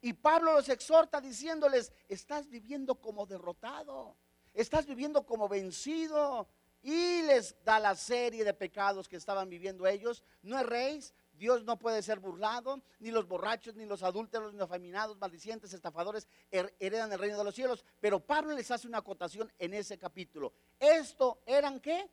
Y 0.00 0.12
Pablo 0.12 0.52
los 0.52 0.68
exhorta 0.68 1.20
diciéndoles, 1.20 1.92
estás 2.08 2.48
viviendo 2.48 2.94
como 2.94 3.26
derrotado, 3.26 4.16
estás 4.62 4.86
viviendo 4.86 5.24
como 5.24 5.48
vencido. 5.48 6.48
Y 6.80 7.22
les 7.22 7.56
da 7.64 7.80
la 7.80 7.96
serie 7.96 8.44
de 8.44 8.54
pecados 8.54 9.08
que 9.08 9.16
estaban 9.16 9.48
viviendo 9.48 9.84
ellos. 9.86 10.22
No 10.42 10.58
erréis, 10.58 11.12
Dios 11.32 11.64
no 11.64 11.76
puede 11.76 12.02
ser 12.02 12.20
burlado, 12.20 12.82
ni 13.00 13.10
los 13.10 13.26
borrachos, 13.26 13.74
ni 13.74 13.84
los 13.84 14.02
adúlteros, 14.02 14.52
ni 14.52 14.58
los 14.58 14.68
afeminados, 14.70 15.18
maldicientes, 15.18 15.72
estafadores 15.72 16.28
heredan 16.50 17.12
el 17.12 17.18
reino 17.18 17.36
de 17.36 17.44
los 17.44 17.54
cielos. 17.54 17.84
Pero 18.00 18.20
Pablo 18.20 18.54
les 18.54 18.70
hace 18.70 18.86
una 18.86 18.98
acotación 18.98 19.52
en 19.58 19.74
ese 19.74 19.98
capítulo. 19.98 20.52
¿Esto 20.78 21.40
eran 21.46 21.80
qué? 21.80 22.08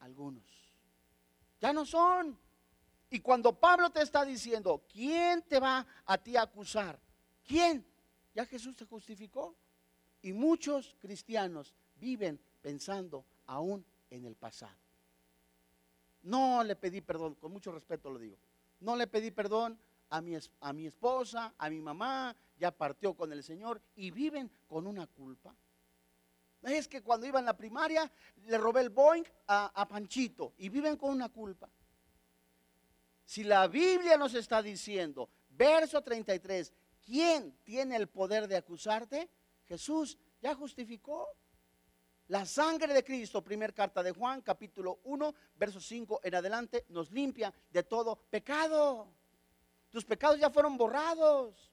Algunos. 0.00 0.44
Ya 1.60 1.72
no 1.72 1.86
son. 1.86 2.38
Y 3.10 3.20
cuando 3.20 3.52
Pablo 3.58 3.90
te 3.90 4.02
está 4.02 4.24
diciendo, 4.24 4.84
¿quién 4.92 5.42
te 5.42 5.58
va 5.58 5.86
a 6.04 6.18
ti 6.18 6.36
a 6.36 6.42
acusar? 6.42 6.98
¿Quién? 7.46 7.84
Ya 8.34 8.46
Jesús 8.46 8.76
te 8.76 8.84
justificó. 8.84 9.56
Y 10.22 10.32
muchos 10.32 10.96
cristianos 11.00 11.74
viven 11.96 12.40
pensando 12.60 13.24
aún 13.46 13.84
en 14.10 14.24
el 14.24 14.36
pasado. 14.36 14.76
No 16.22 16.62
le 16.62 16.76
pedí 16.76 17.00
perdón, 17.00 17.34
con 17.36 17.52
mucho 17.52 17.72
respeto 17.72 18.10
lo 18.10 18.18
digo 18.18 18.36
no 18.80 18.96
le 18.96 19.06
pedí 19.06 19.30
perdón 19.30 19.78
a 20.08 20.20
mi, 20.20 20.36
a 20.60 20.72
mi 20.72 20.86
esposa, 20.86 21.54
a 21.56 21.70
mi 21.70 21.80
mamá, 21.80 22.34
ya 22.58 22.70
partió 22.70 23.14
con 23.14 23.32
el 23.32 23.44
Señor 23.44 23.80
y 23.94 24.10
viven 24.10 24.50
con 24.66 24.86
una 24.86 25.06
culpa. 25.06 25.54
Es 26.62 26.88
que 26.88 27.02
cuando 27.02 27.26
iba 27.26 27.38
en 27.38 27.46
la 27.46 27.56
primaria 27.56 28.10
le 28.46 28.58
robé 28.58 28.82
el 28.82 28.90
Boeing 28.90 29.24
a, 29.46 29.70
a 29.80 29.88
Panchito 29.88 30.54
y 30.58 30.68
viven 30.68 30.96
con 30.96 31.10
una 31.10 31.28
culpa. 31.28 31.70
Si 33.24 33.44
la 33.44 33.68
Biblia 33.68 34.16
nos 34.16 34.34
está 34.34 34.60
diciendo, 34.60 35.28
verso 35.50 36.02
33, 36.02 36.72
¿quién 37.06 37.56
tiene 37.62 37.96
el 37.96 38.08
poder 38.08 38.48
de 38.48 38.56
acusarte? 38.56 39.28
Jesús 39.70 40.18
ya 40.42 40.52
justificó. 40.56 41.28
La 42.26 42.44
sangre 42.44 42.92
de 42.92 43.04
Cristo, 43.04 43.42
primer 43.42 43.72
carta 43.72 44.02
de 44.02 44.12
Juan, 44.12 44.40
capítulo 44.40 45.00
1, 45.04 45.34
verso 45.56 45.80
5 45.80 46.20
en 46.24 46.34
adelante, 46.34 46.84
nos 46.88 47.10
limpia 47.10 47.52
de 47.70 47.82
todo 47.84 48.16
pecado. 48.16 49.08
Tus 49.90 50.04
pecados 50.04 50.38
ya 50.38 50.50
fueron 50.50 50.76
borrados. 50.76 51.72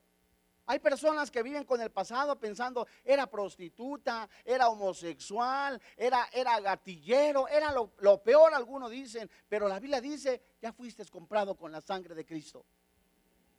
Hay 0.68 0.80
personas 0.80 1.32
que 1.32 1.42
viven 1.42 1.64
con 1.64 1.80
el 1.82 1.92
pasado 1.92 2.40
pensando, 2.40 2.88
era 3.04 3.28
prostituta, 3.28 4.30
era 4.44 4.70
homosexual, 4.70 5.82
era, 5.96 6.28
era 6.34 6.60
gatillero, 6.60 7.48
era 7.48 7.72
lo, 7.72 8.22
peor, 8.22 8.54
algunos 8.54 8.92
dicen, 8.92 9.30
pero 9.48 9.68
la 9.68 9.80
Biblia 9.80 10.02
dice, 10.02 10.42
ya 10.62 10.74
fuiste 10.74 11.06
comprado 11.06 11.56
con 11.56 11.72
la 11.72 11.82
sangre 11.82 12.14
de 12.14 12.26
Cristo. 12.26 12.66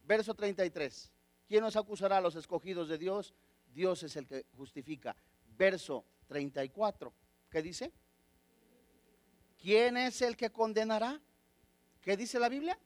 Verso 0.05 0.35
33. 0.35 1.12
¿Quién 1.46 1.62
nos 1.62 1.77
acusará 1.77 2.18
a 2.18 2.20
los 2.20 2.37
escogidos 2.37 2.88
de 2.88 2.98
Dios? 2.98 3.35
Dios 3.73 4.03
es 4.03 4.17
el 4.17 4.27
que 4.27 4.47
justifica. 4.57 5.15
Verso 5.57 6.05
34. 6.27 7.13
¿Qué 7.51 7.63
dice? 7.63 7.93
¿Quién 9.61 9.97
es 9.97 10.23
el 10.23 10.37
que 10.37 10.51
condenará? 10.51 11.21
¿Qué 12.01 12.17
dice 12.17 12.39
la 12.39 12.49
Biblia? 12.49 12.79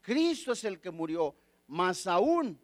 Cristo 0.00 0.52
es 0.52 0.64
el 0.64 0.80
que 0.80 0.90
murió, 0.90 1.34
más 1.68 2.06
aún 2.06 2.58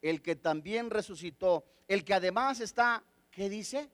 el 0.00 0.22
que 0.22 0.36
también 0.36 0.90
resucitó, 0.90 1.64
el 1.86 2.04
que 2.04 2.14
además 2.14 2.60
está, 2.60 3.02
¿qué 3.30 3.48
dice? 3.48 3.90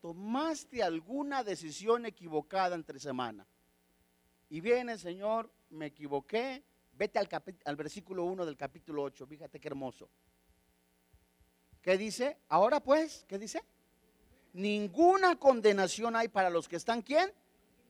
Tomaste 0.00 0.82
alguna 0.82 1.44
decisión 1.44 2.06
equivocada 2.06 2.74
entre 2.74 2.98
semana. 2.98 3.46
Y 4.48 4.60
viene, 4.60 4.98
Señor, 4.98 5.50
me 5.70 5.86
equivoqué. 5.86 6.62
Vete 6.96 7.18
al, 7.18 7.76
versículo 7.76 8.24
1 8.24 8.46
del 8.46 8.56
capítulo 8.56 9.02
8, 9.02 9.26
fíjate 9.26 9.60
qué 9.60 9.68
hermoso. 9.68 10.08
¿Qué 11.82 11.98
dice? 11.98 12.38
Ahora 12.48 12.80
pues, 12.80 13.24
¿qué 13.28 13.38
dice? 13.38 13.62
Ninguna 14.54 15.38
condenación 15.38 16.16
hay 16.16 16.28
para 16.28 16.48
los 16.48 16.66
que 16.68 16.76
están, 16.76 17.02
¿quién? 17.02 17.30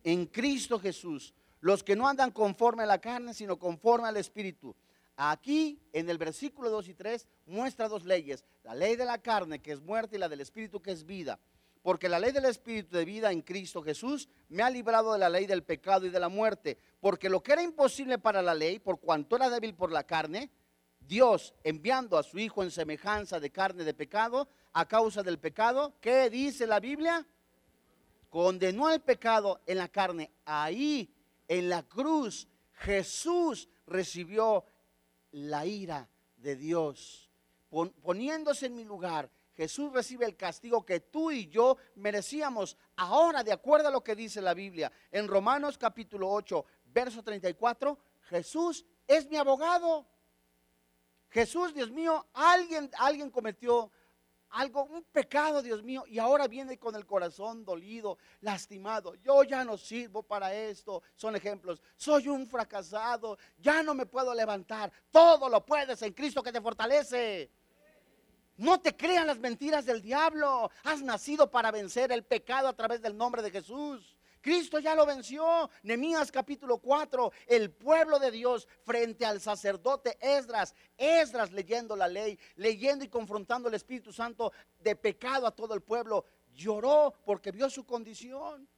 En 0.03 0.27
Cristo 0.27 0.81
Jesús. 0.81 1.33
Los 1.61 1.85
que 1.85 1.95
no 1.95 2.09
andan 2.09 2.33
conforme 2.33 2.83
a 2.83 2.87
la 2.87 3.01
carne, 3.01 3.33
sino 3.33 3.59
conforme 3.59 4.09
al 4.09 4.17
Espíritu. 4.17 4.75
Aquí, 5.17 5.81
en 5.93 6.11
el 6.11 6.19
versículo 6.19 6.69
2 6.69 6.89
y 6.89 6.95
3, 6.95 7.27
muestra 7.47 7.89
dos 7.89 8.05
leyes. 8.05 8.45
La 8.65 8.75
ley 8.75 8.97
de 8.97 9.05
la 9.05 9.19
carne, 9.19 9.61
que 9.61 9.73
es 9.73 9.81
muerte, 9.81 10.17
y 10.17 10.19
la 10.19 10.29
del 10.29 10.41
Espíritu, 10.41 10.83
que 10.83 10.91
es 10.91 11.07
vida. 11.07 11.39
Porque 11.87 12.09
la 12.09 12.19
ley 12.19 12.33
del 12.33 12.47
Espíritu 12.47 12.97
de 12.97 13.05
vida 13.05 13.31
en 13.31 13.43
Cristo 13.43 13.81
Jesús 13.81 14.29
me 14.49 14.65
ha 14.65 14.69
librado 14.69 15.13
de 15.13 15.21
la 15.21 15.29
ley 15.29 15.47
del 15.47 15.63
pecado 15.63 16.05
y 16.05 16.11
de 16.11 16.19
la 16.19 16.29
muerte. 16.29 16.77
Porque 16.99 17.29
lo 17.29 17.45
que 17.45 17.53
era 17.53 17.63
imposible 17.63 18.19
para 18.19 18.43
la 18.43 18.55
ley, 18.55 18.81
por 18.81 18.99
cuanto 18.99 19.37
era 19.37 19.49
débil 19.49 19.73
por 19.73 19.93
la 19.93 20.03
carne, 20.03 20.51
Dios 20.99 21.55
enviando 21.63 22.19
a 22.19 22.25
su 22.25 22.41
Hijo 22.41 22.65
en 22.65 22.73
semejanza 22.73 23.39
de 23.39 23.53
carne 23.53 23.85
de 23.85 23.95
pecado, 23.95 24.49
a 24.73 24.89
causa 24.89 25.23
del 25.23 25.39
pecado, 25.39 25.95
¿qué 26.01 26.29
dice 26.29 26.67
la 26.67 26.81
Biblia? 26.81 27.25
Condenó 28.31 28.89
al 28.89 29.01
pecado 29.01 29.61
en 29.65 29.79
la 29.79 29.87
carne. 29.87 30.33
Ahí, 30.45 31.09
en 31.47 31.69
la 31.69 31.85
cruz, 31.85 32.49
Jesús 32.73 33.69
recibió 33.87 34.65
la 35.31 35.65
ira 35.65 36.09
de 36.37 36.57
Dios. 36.57 37.31
Poniéndose 37.71 38.67
en 38.67 38.75
mi 38.75 38.83
lugar, 38.83 39.31
Jesús 39.57 39.91
recibe 39.93 40.27
el 40.27 40.37
castigo 40.37 40.85
que 40.85 41.01
tú 41.01 41.31
y 41.31 41.49
yo 41.49 41.79
merecíamos. 41.95 42.77
Ahora, 42.97 43.43
de 43.43 43.53
acuerdo 43.53 43.89
a 43.89 43.91
lo 43.91 44.05
que 44.05 44.15
dice 44.15 44.43
la 44.43 44.53
Biblia, 44.53 44.93
en 45.11 45.27
Romanos 45.27 45.79
capítulo 45.79 46.31
8, 46.31 46.65
verso 46.85 47.23
34, 47.23 47.99
Jesús 48.29 48.85
es 49.07 49.29
mi 49.31 49.37
abogado. 49.37 50.07
Jesús, 51.31 51.73
Dios 51.73 51.91
mío, 51.91 52.27
alguien, 52.35 52.91
alguien 52.99 53.31
cometió 53.31 53.91
algo, 54.51 54.85
un 54.85 55.03
pecado, 55.05 55.63
Dios 55.63 55.83
mío, 55.83 56.05
y 56.07 56.19
ahora 56.19 56.49
viene 56.49 56.79
con 56.79 56.95
el 56.95 57.07
corazón 57.07 57.65
dolido, 57.65 58.19
lastimado. 58.41 59.15
Yo 59.17 59.43
ya 59.43 59.65
no 59.65 59.77
sirvo 59.77 60.23
para 60.23 60.55
esto. 60.55 61.03
Son 61.15 61.35
ejemplos. 61.35 61.83
Soy 61.97 62.29
un 62.29 62.47
fracasado, 62.47 63.39
ya 63.59 63.83
no 63.83 63.95
me 63.95 64.07
puedo 64.07 64.35
levantar. 64.35 64.93
Todo 65.11 65.49
lo 65.49 65.65
puedes 65.65 66.01
en 66.03 66.13
Cristo 66.13 66.43
que 66.43 66.53
te 66.53 66.61
fortalece. 66.61 67.51
No 68.57 68.81
te 68.81 68.97
crean 68.97 69.27
las 69.27 69.39
mentiras 69.39 69.85
del 69.85 70.01
diablo. 70.01 70.71
Has 70.85 71.03
nacido 71.03 71.51
para 71.51 71.71
vencer 71.71 72.11
el 72.11 72.25
pecado 72.25 72.69
a 72.69 72.77
través 72.77 73.03
del 73.03 73.17
nombre 73.17 73.43
de 73.43 73.51
Jesús. 73.51 74.17
Cristo 74.41 74.79
ya 74.79 74.95
lo 74.95 75.05
venció. 75.05 75.69
Nemías 75.83 76.31
capítulo 76.31 76.79
4, 76.79 77.33
el 77.49 77.73
pueblo 77.73 78.19
de 78.19 78.31
Dios 78.31 78.69
frente 78.85 79.27
al 79.27 79.41
sacerdote 79.41 80.17
Esdras, 80.21 80.75
Esdras 80.97 81.51
leyendo 81.51 81.97
la 81.97 82.07
ley, 82.07 82.39
leyendo 82.55 83.05
y 83.05 83.09
confrontando 83.09 83.69
el 83.69 83.75
Espíritu 83.75 84.13
Santo 84.13 84.53
de 84.79 84.95
pecado 84.95 85.49
a 85.49 85.51
todo 85.51 85.75
el 85.75 85.83
pueblo, 85.83 86.25
lloró 86.55 87.13
porque 87.25 87.51
vio 87.51 87.69
su 87.69 87.85
condición. 87.85 88.69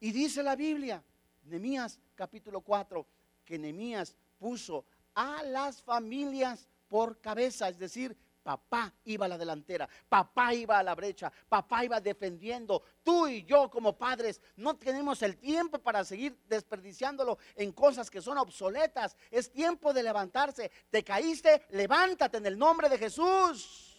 Y 0.00 0.12
dice 0.12 0.42
la 0.42 0.56
Biblia, 0.56 1.04
Nemías 1.44 2.00
capítulo 2.14 2.62
4, 2.62 3.06
que 3.44 3.58
Nemías 3.58 4.16
puso 4.38 4.86
a 5.14 5.42
las 5.42 5.82
familias 5.82 6.68
por 6.88 7.20
cabeza, 7.20 7.68
es 7.68 7.78
decir, 7.78 8.16
Papá 8.48 8.94
iba 9.04 9.26
a 9.26 9.28
la 9.28 9.36
delantera, 9.36 9.86
papá 10.08 10.54
iba 10.54 10.78
a 10.78 10.82
la 10.82 10.94
brecha, 10.94 11.30
papá 11.50 11.84
iba 11.84 12.00
defendiendo. 12.00 12.82
Tú 13.02 13.28
y 13.28 13.44
yo 13.44 13.68
como 13.68 13.98
padres 13.98 14.40
no 14.56 14.74
tenemos 14.74 15.20
el 15.20 15.36
tiempo 15.36 15.78
para 15.78 16.02
seguir 16.02 16.34
desperdiciándolo 16.48 17.36
en 17.56 17.72
cosas 17.72 18.08
que 18.08 18.22
son 18.22 18.38
obsoletas. 18.38 19.18
Es 19.30 19.52
tiempo 19.52 19.92
de 19.92 20.02
levantarse. 20.02 20.70
Te 20.88 21.04
caíste, 21.04 21.66
levántate 21.72 22.38
en 22.38 22.46
el 22.46 22.58
nombre 22.58 22.88
de 22.88 22.96
Jesús. 22.96 23.94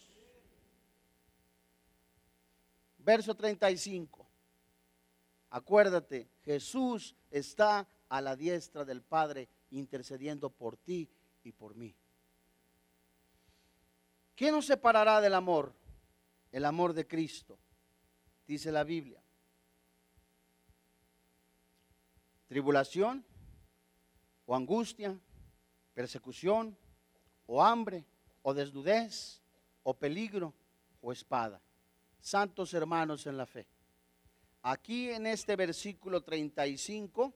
Verso 2.98 3.36
35. 3.36 4.28
Acuérdate, 5.50 6.28
Jesús 6.44 7.14
está 7.30 7.86
a 8.08 8.20
la 8.20 8.34
diestra 8.34 8.84
del 8.84 9.00
Padre 9.00 9.48
intercediendo 9.70 10.50
por 10.50 10.76
ti 10.76 11.08
y 11.44 11.52
por 11.52 11.76
mí. 11.76 11.94
¿Qué 14.40 14.50
nos 14.50 14.64
separará 14.64 15.20
del 15.20 15.34
amor? 15.34 15.70
El 16.50 16.64
amor 16.64 16.94
de 16.94 17.06
Cristo, 17.06 17.58
dice 18.46 18.72
la 18.72 18.84
Biblia. 18.84 19.22
Tribulación 22.48 23.22
o 24.46 24.56
angustia, 24.56 25.14
persecución 25.92 26.74
o 27.44 27.62
hambre 27.62 28.02
o 28.40 28.54
desnudez 28.54 29.42
o 29.82 29.92
peligro 29.92 30.54
o 31.02 31.12
espada. 31.12 31.60
Santos 32.18 32.72
hermanos 32.72 33.26
en 33.26 33.36
la 33.36 33.44
fe. 33.44 33.66
Aquí 34.62 35.10
en 35.10 35.26
este 35.26 35.54
versículo 35.54 36.22
35, 36.22 37.34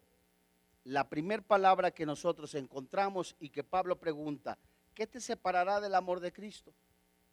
la 0.85 1.07
primera 1.07 1.43
palabra 1.43 1.91
que 1.91 2.07
nosotros 2.07 2.55
encontramos 2.55 3.37
y 3.41 3.51
que 3.51 3.63
Pablo 3.63 4.01
pregunta, 4.01 4.57
¿qué 4.95 5.07
te 5.07 5.21
separará 5.21 5.83
del 5.83 5.97
amor 5.97 6.21
de 6.21 6.33
Cristo? 6.33 6.73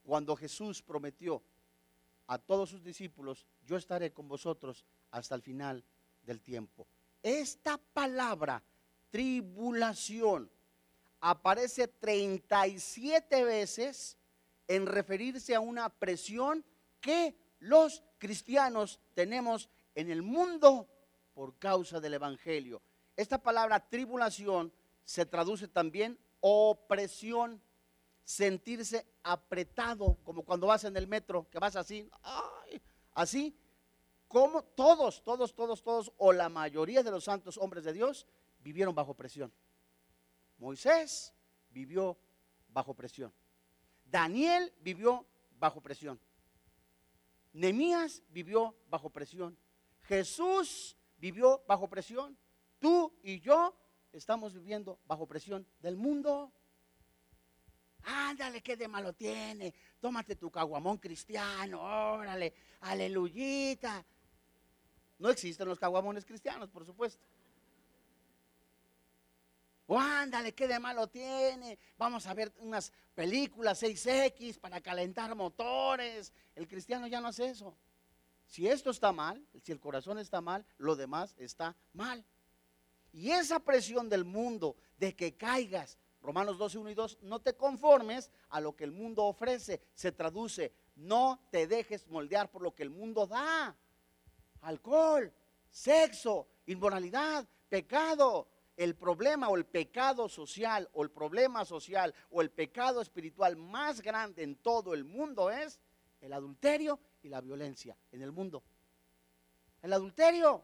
Cuando 0.03 0.35
Jesús 0.35 0.81
prometió 0.81 1.41
a 2.27 2.37
todos 2.37 2.69
sus 2.69 2.83
discípulos, 2.83 3.45
yo 3.65 3.77
estaré 3.77 4.13
con 4.13 4.27
vosotros 4.27 4.85
hasta 5.11 5.35
el 5.35 5.41
final 5.41 5.83
del 6.23 6.41
tiempo. 6.41 6.87
Esta 7.21 7.77
palabra, 7.77 8.63
tribulación, 9.09 10.49
aparece 11.19 11.87
37 11.87 13.43
veces 13.43 14.17
en 14.67 14.85
referirse 14.85 15.53
a 15.53 15.59
una 15.59 15.89
presión 15.89 16.65
que 16.99 17.35
los 17.59 18.03
cristianos 18.17 18.99
tenemos 19.13 19.69
en 19.95 20.09
el 20.09 20.21
mundo 20.21 20.87
por 21.33 21.57
causa 21.57 21.99
del 21.99 22.15
Evangelio. 22.15 22.81
Esta 23.15 23.37
palabra 23.37 23.79
tribulación 23.87 24.71
se 25.03 25.25
traduce 25.25 25.67
también 25.67 26.17
opresión 26.39 27.61
sentirse 28.23 29.05
apretado, 29.23 30.17
como 30.23 30.43
cuando 30.43 30.67
vas 30.67 30.83
en 30.83 30.95
el 30.95 31.07
metro, 31.07 31.47
que 31.49 31.59
vas 31.59 31.75
así, 31.75 32.09
así, 33.13 33.55
como 34.27 34.63
todos, 34.63 35.23
todos, 35.23 35.53
todos, 35.53 35.83
todos, 35.83 36.11
o 36.17 36.31
la 36.31 36.49
mayoría 36.49 37.03
de 37.03 37.11
los 37.11 37.25
santos 37.25 37.57
hombres 37.57 37.83
de 37.83 37.93
Dios 37.93 38.25
vivieron 38.63 38.95
bajo 38.95 39.13
presión. 39.13 39.51
Moisés 40.57 41.33
vivió 41.71 42.17
bajo 42.69 42.93
presión. 42.93 43.33
Daniel 44.05 44.73
vivió 44.81 45.25
bajo 45.59 45.81
presión. 45.81 46.19
Nemías 47.53 48.23
vivió 48.29 48.75
bajo 48.89 49.09
presión. 49.09 49.57
Jesús 50.03 50.95
vivió 51.17 51.63
bajo 51.67 51.89
presión. 51.89 52.37
Tú 52.79 53.13
y 53.23 53.39
yo 53.39 53.75
estamos 54.11 54.53
viviendo 54.53 54.99
bajo 55.05 55.27
presión 55.27 55.67
del 55.81 55.97
mundo. 55.97 56.51
Ándale, 58.03 58.61
¿qué 58.61 58.75
de 58.75 58.87
malo 58.87 59.13
tiene? 59.13 59.73
Tómate 59.99 60.35
tu 60.35 60.49
caguamón 60.49 60.97
cristiano, 60.97 61.81
órale, 61.81 62.53
aleluyita. 62.81 64.03
No 65.19 65.29
existen 65.29 65.67
los 65.67 65.79
caguamones 65.79 66.25
cristianos, 66.25 66.69
por 66.69 66.85
supuesto. 66.85 67.23
O 69.87 69.99
ándale, 69.99 70.53
¿qué 70.53 70.67
de 70.67 70.79
malo 70.79 71.07
tiene? 71.07 71.77
Vamos 71.97 72.25
a 72.25 72.33
ver 72.33 72.53
unas 72.59 72.93
películas 73.13 73.83
6X 73.83 74.57
para 74.57 74.79
calentar 74.79 75.35
motores. 75.35 76.31
El 76.55 76.67
cristiano 76.67 77.07
ya 77.07 77.19
no 77.19 77.27
hace 77.27 77.49
eso. 77.49 77.75
Si 78.47 78.67
esto 78.67 78.89
está 78.89 79.11
mal, 79.11 79.45
si 79.61 79.71
el 79.71 79.79
corazón 79.79 80.17
está 80.17 80.41
mal, 80.41 80.65
lo 80.77 80.95
demás 80.95 81.35
está 81.37 81.75
mal. 81.93 82.25
Y 83.13 83.31
esa 83.31 83.59
presión 83.59 84.09
del 84.09 84.23
mundo 84.23 84.75
de 84.97 85.15
que 85.15 85.35
caigas, 85.35 85.97
Romanos 86.21 86.57
12, 86.57 86.77
1 86.77 86.89
y 86.91 86.93
2, 86.93 87.17
no 87.23 87.39
te 87.39 87.53
conformes 87.53 88.29
a 88.49 88.61
lo 88.61 88.75
que 88.75 88.83
el 88.83 88.91
mundo 88.91 89.25
ofrece. 89.25 89.81
Se 89.93 90.11
traduce, 90.11 90.71
no 90.95 91.39
te 91.49 91.67
dejes 91.67 92.07
moldear 92.07 92.51
por 92.51 92.61
lo 92.61 92.75
que 92.75 92.83
el 92.83 92.89
mundo 92.91 93.25
da. 93.25 93.75
Alcohol, 94.61 95.33
sexo, 95.69 96.47
inmoralidad, 96.67 97.47
pecado. 97.69 98.47
El 98.77 98.95
problema 98.95 99.49
o 99.49 99.57
el 99.57 99.65
pecado 99.65 100.29
social 100.29 100.89
o 100.93 101.03
el 101.03 101.11
problema 101.11 101.65
social 101.65 102.13
o 102.31 102.41
el 102.41 102.49
pecado 102.49 103.01
espiritual 103.01 103.55
más 103.55 104.01
grande 104.01 104.43
en 104.43 104.55
todo 104.55 104.93
el 104.93 105.03
mundo 105.03 105.51
es 105.51 105.79
el 106.21 106.33
adulterio 106.33 106.99
y 107.21 107.29
la 107.29 107.41
violencia 107.41 107.95
en 108.11 108.21
el 108.21 108.31
mundo. 108.31 108.63
El 109.81 109.93
adulterio. 109.93 110.63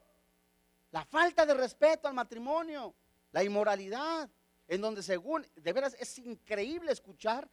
La 0.92 1.04
falta 1.04 1.46
de 1.46 1.54
respeto 1.54 2.08
al 2.08 2.14
matrimonio, 2.14 2.94
la 3.34 3.44
inmoralidad, 3.44 4.30
en 4.68 4.82
donde 4.82 5.04
según, 5.04 5.46
de 5.56 5.74
veras 5.74 5.96
es 6.00 6.18
increíble 6.20 6.92
escuchar 6.92 7.50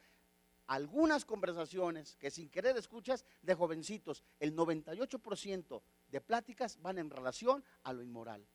algunas 0.67 1.25
conversaciones 1.25 2.17
que 2.17 2.31
sin 2.31 2.49
querer 2.49 2.77
escuchas 2.77 3.25
de 3.43 3.55
jovencitos. 3.55 4.25
El 4.41 4.55
98% 4.57 5.83
de 6.09 6.21
pláticas 6.21 6.81
van 6.81 6.99
en 6.99 7.11
relación 7.11 7.65
a 7.83 7.93
lo 7.93 8.03
inmoral. 8.03 8.47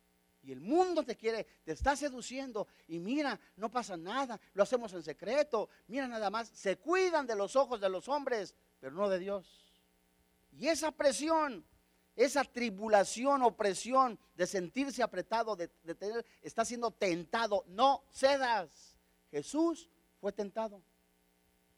Y 0.42 0.52
el 0.52 0.62
mundo 0.62 1.04
te 1.04 1.18
quiere, 1.18 1.46
te 1.64 1.74
está 1.74 1.96
seduciendo. 1.96 2.68
Y 2.88 3.00
mira, 3.00 3.40
no 3.58 3.70
pasa 3.70 3.98
nada, 3.98 4.40
lo 4.54 4.64
hacemos 4.64 4.94
en 4.94 5.04
secreto. 5.04 5.70
Mira 5.88 6.08
nada 6.08 6.30
más, 6.30 6.48
se 6.50 6.78
cuidan 6.78 7.28
de 7.28 7.36
los 7.36 7.56
ojos 7.56 7.82
de 7.82 7.90
los 7.90 8.08
hombres, 8.08 8.56
pero 8.80 8.94
no 8.94 9.10
de 9.10 9.20
Dios. 9.20 9.70
Y 10.52 10.68
esa 10.68 10.92
presión, 10.92 11.66
esa 12.20 12.44
tribulación, 12.44 13.44
opresión 13.44 14.20
de 14.36 14.46
sentirse 14.46 15.02
apretado, 15.02 15.56
de, 15.56 15.70
tener, 15.70 16.26
está 16.42 16.66
siendo 16.66 16.92
tentado. 16.92 17.64
No 17.70 18.04
cedas. 18.12 18.98
Jesús 19.32 19.90
fue 20.20 20.34
tentado, 20.34 20.82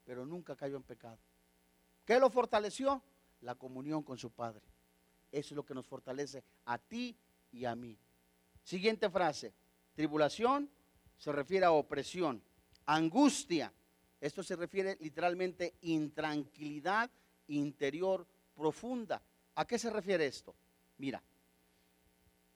pero 0.04 0.26
nunca 0.26 0.56
cayó 0.56 0.78
en 0.78 0.84
pecado. 0.84 1.20
¿Qué 2.06 2.20
lo 2.20 2.32
fortaleció? 2.32 3.04
La 3.42 3.54
comunión 3.54 4.02
con 4.02 4.18
su 4.18 4.32
Padre. 4.32 4.64
Eso 5.32 5.54
es 5.54 5.56
lo 5.56 5.64
que 5.64 5.76
nos 5.76 5.86
fortalece 5.86 6.44
a 6.66 6.80
ti 6.80 7.16
y 7.52 7.66
a 7.66 7.76
mí. 7.76 7.96
Siguiente 8.64 9.12
frase. 9.12 9.54
Tribulación 9.94 10.72
se 11.20 11.32
refiere 11.32 11.68
a 11.68 11.72
opresión. 11.72 12.42
Angustia. 12.88 13.72
Esto 14.20 14.42
se 14.42 14.56
refiere 14.56 14.98
literalmente 15.02 15.76
intranquilidad 15.82 17.12
interior 17.48 18.26
profunda. 18.56 19.22
¿A 19.56 19.66
qué 19.66 19.78
se 19.78 19.90
refiere 19.90 20.26
esto? 20.26 20.56
Mira, 20.98 21.22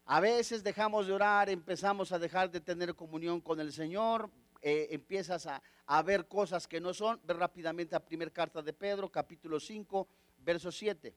a 0.05 0.19
veces 0.19 0.63
dejamos 0.63 1.07
de 1.07 1.13
orar, 1.13 1.49
empezamos 1.49 2.11
a 2.11 2.19
dejar 2.19 2.51
de 2.51 2.61
tener 2.61 2.95
comunión 2.95 3.41
con 3.41 3.59
el 3.59 3.73
Señor, 3.73 4.29
eh, 4.61 4.87
empiezas 4.91 5.47
a, 5.47 5.61
a, 5.85 6.01
ver 6.01 6.27
cosas 6.27 6.67
que 6.67 6.79
no 6.79 6.93
son. 6.93 7.19
Ve 7.23 7.33
rápidamente 7.33 7.95
a 7.95 7.99
primera 7.99 8.31
carta 8.31 8.61
de 8.61 8.73
Pedro, 8.73 9.11
capítulo 9.11 9.59
5, 9.59 10.07
verso 10.37 10.71
7. 10.71 11.15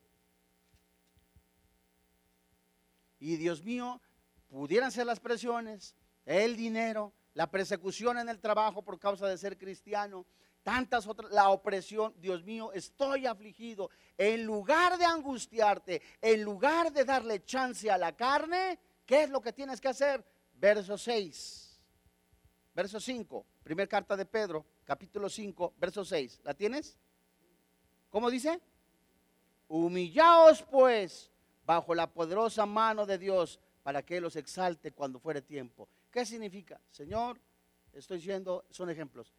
Y 3.21 3.37
Dios 3.37 3.62
mío, 3.62 4.01
pudieran 4.49 4.91
ser 4.91 5.07
las 5.07 5.21
presiones, 5.21 5.95
el 6.25 6.57
dinero, 6.57 7.12
la 7.35 7.51
persecución 7.51 8.19
en 8.19 8.29
el 8.29 8.41
trabajo 8.41 8.83
por 8.83 8.99
causa 8.99 9.27
de 9.29 9.38
ser 9.38 9.59
cristiano, 9.59 10.27
tantas 10.62 11.07
otras, 11.07 11.31
la 11.31 11.51
opresión, 11.51 12.14
Dios 12.18 12.44
mío, 12.44 12.73
estoy 12.73 13.27
afligido. 13.27 13.90
En 14.16 14.44
lugar 14.44 14.99
de 14.99 15.05
angustiarte, 15.05 16.03
en 16.21 16.42
lugar 16.42 16.92
de 16.92 17.05
darle 17.05 17.44
chance 17.44 17.90
a 17.90 17.99
la 17.99 18.16
carne, 18.16 18.79
¿qué 19.07 19.25
es 19.25 19.31
lo 19.31 19.40
que 19.40 19.53
tienes 19.53 19.81
que 19.81 19.88
hacer? 19.88 20.25
Verso 20.55 20.99
6, 20.99 21.81
verso 22.75 22.99
5, 23.01 23.47
primera 23.62 23.88
carta 23.88 24.16
de 24.16 24.27
Pedro, 24.27 24.66
capítulo 24.85 25.29
5, 25.29 25.75
verso 25.79 26.05
6. 26.05 26.40
¿La 26.42 26.55
tienes? 26.55 26.99
¿Cómo 28.11 28.31
dice? 28.31 28.61
Humillaos 29.68 30.62
pues 30.62 31.31
bajo 31.64 31.94
la 31.94 32.11
poderosa 32.11 32.64
mano 32.64 33.05
de 33.05 33.18
Dios 33.18 33.61
para 33.83 34.03
que 34.03 34.21
los 34.21 34.37
exalte 34.37 34.92
cuando 34.92 35.18
fuere 35.21 35.42
tiempo. 35.42 35.88
¿Qué 36.11 36.25
significa? 36.25 36.81
Señor, 36.90 37.38
estoy 37.92 38.21
siendo, 38.21 38.64
son 38.71 38.90
ejemplos, 38.90 39.35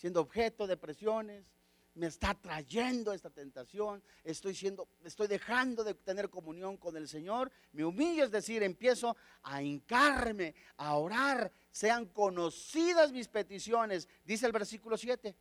siendo 0.00 0.22
objeto 0.22 0.66
de 0.66 0.78
presiones, 0.78 1.44
me 1.92 2.06
está 2.06 2.32
trayendo 2.32 3.12
esta 3.12 3.28
tentación, 3.28 4.02
estoy 4.24 4.54
siendo, 4.54 4.88
estoy 5.04 5.26
dejando 5.26 5.84
de 5.84 5.92
tener 5.92 6.30
comunión 6.30 6.78
con 6.78 6.96
el 6.96 7.06
Señor, 7.06 7.52
me 7.72 7.84
humillo, 7.84 8.24
es 8.24 8.30
decir, 8.30 8.62
empiezo 8.62 9.14
a 9.42 9.62
hincarme, 9.62 10.54
a 10.78 10.96
orar, 10.96 11.52
sean 11.70 12.06
conocidas 12.06 13.12
mis 13.12 13.28
peticiones, 13.28 14.08
dice 14.24 14.46
el 14.46 14.52
versículo 14.52 14.96
7. 14.96 15.36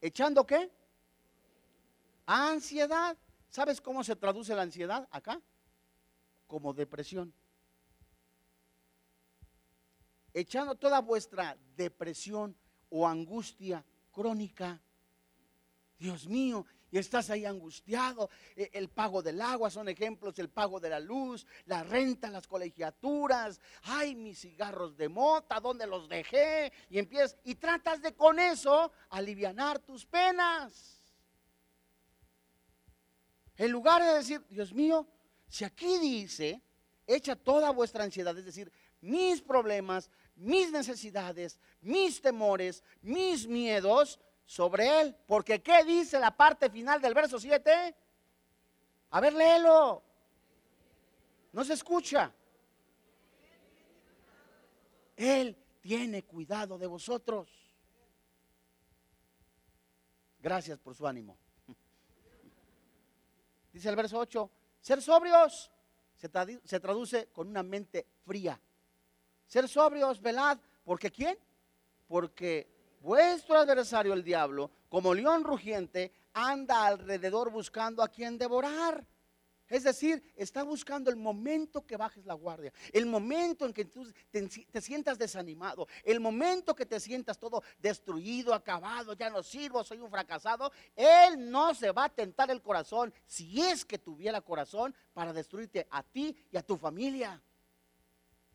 ¿Echando 0.00 0.46
qué? 0.46 0.70
Ansiedad. 2.24 3.18
¿Sabes 3.50 3.82
cómo 3.82 4.02
se 4.02 4.16
traduce 4.16 4.54
la 4.54 4.62
ansiedad 4.62 5.06
acá? 5.10 5.38
Como 6.46 6.72
depresión 6.72 7.34
echando 10.34 10.74
toda 10.74 11.00
vuestra 11.00 11.56
depresión 11.76 12.56
o 12.96 13.08
angustia 13.08 13.84
crónica. 14.12 14.80
Dios 15.98 16.28
mío, 16.28 16.64
y 16.92 16.98
estás 16.98 17.28
ahí 17.28 17.44
angustiado. 17.44 18.30
E, 18.54 18.70
el 18.72 18.88
pago 18.88 19.20
del 19.20 19.40
agua 19.40 19.68
son 19.68 19.88
ejemplos, 19.88 20.38
el 20.38 20.48
pago 20.48 20.78
de 20.78 20.90
la 20.90 21.00
luz, 21.00 21.44
la 21.66 21.82
renta, 21.82 22.30
las 22.30 22.46
colegiaturas. 22.46 23.60
Ay, 23.82 24.14
mis 24.14 24.38
cigarros 24.38 24.96
de 24.96 25.08
mota, 25.08 25.58
¿dónde 25.58 25.88
los 25.88 26.08
dejé? 26.08 26.72
Y 26.88 27.00
empiezas, 27.00 27.36
y 27.42 27.56
tratas 27.56 28.00
de 28.00 28.14
con 28.14 28.38
eso 28.38 28.92
alivianar 29.10 29.80
tus 29.80 30.06
penas. 30.06 31.02
En 33.56 33.72
lugar 33.72 34.04
de 34.04 34.14
decir, 34.14 34.46
Dios 34.48 34.72
mío, 34.72 35.04
si 35.48 35.64
aquí 35.64 35.98
dice, 35.98 36.62
echa 37.08 37.34
toda 37.34 37.70
vuestra 37.70 38.04
ansiedad, 38.04 38.38
es 38.38 38.44
decir, 38.44 38.70
mis 39.00 39.42
problemas, 39.42 40.10
mis 40.36 40.70
necesidades, 40.70 41.58
mis 41.80 42.20
temores, 42.20 42.82
mis 43.02 43.46
miedos 43.46 44.18
sobre 44.44 45.00
Él. 45.00 45.16
Porque 45.26 45.62
¿qué 45.62 45.84
dice 45.84 46.18
la 46.18 46.36
parte 46.36 46.70
final 46.70 47.00
del 47.00 47.14
verso 47.14 47.38
7? 47.38 47.94
A 49.10 49.20
ver, 49.20 49.32
léelo. 49.32 50.02
No 51.52 51.64
se 51.64 51.74
escucha. 51.74 52.32
Él 55.16 55.56
tiene 55.80 56.24
cuidado 56.24 56.78
de 56.78 56.86
vosotros. 56.86 57.48
Gracias 60.40 60.78
por 60.78 60.94
su 60.94 61.06
ánimo. 61.06 61.38
Dice 63.72 63.88
el 63.88 63.96
verso 63.96 64.18
8, 64.18 64.50
ser 64.80 65.02
sobrios 65.02 65.70
se, 66.16 66.30
se 66.64 66.80
traduce 66.80 67.28
con 67.28 67.48
una 67.48 67.62
mente 67.62 68.06
fría. 68.24 68.60
Ser 69.54 69.68
sobrios, 69.68 70.20
velad, 70.20 70.58
porque 70.82 71.12
¿quién? 71.12 71.38
Porque 72.08 72.66
vuestro 72.98 73.56
adversario 73.56 74.12
el 74.12 74.24
diablo, 74.24 74.68
como 74.88 75.14
león 75.14 75.44
rugiente, 75.44 76.12
anda 76.32 76.84
alrededor 76.84 77.52
buscando 77.52 78.02
a 78.02 78.08
quien 78.08 78.36
devorar. 78.36 79.06
Es 79.68 79.84
decir, 79.84 80.34
está 80.34 80.64
buscando 80.64 81.08
el 81.08 81.14
momento 81.14 81.86
que 81.86 81.96
bajes 81.96 82.26
la 82.26 82.34
guardia, 82.34 82.72
el 82.92 83.06
momento 83.06 83.64
en 83.64 83.72
que 83.72 83.84
tú 83.84 84.12
te, 84.32 84.42
te, 84.48 84.80
sientas 84.80 85.18
desanimado, 85.18 85.86
el 86.02 86.18
momento 86.18 86.74
que 86.74 86.84
te 86.84 86.98
sientas 86.98 87.38
todo 87.38 87.62
destruido, 87.78 88.54
acabado, 88.54 89.12
ya 89.12 89.30
no 89.30 89.44
sirvo, 89.44 89.84
soy 89.84 90.00
un 90.00 90.10
fracasado. 90.10 90.72
Él 90.96 91.48
no 91.48 91.76
se 91.76 91.92
va 91.92 92.06
a 92.06 92.08
tentar 92.08 92.50
el 92.50 92.60
corazón 92.60 93.14
si 93.24 93.62
es 93.62 93.84
que 93.84 93.98
tuviera 94.00 94.40
corazón 94.40 94.92
para 95.12 95.32
destruirte 95.32 95.86
a 95.92 96.02
ti 96.02 96.36
y 96.50 96.56
a 96.56 96.62
tu 96.62 96.76
familia. 96.76 97.40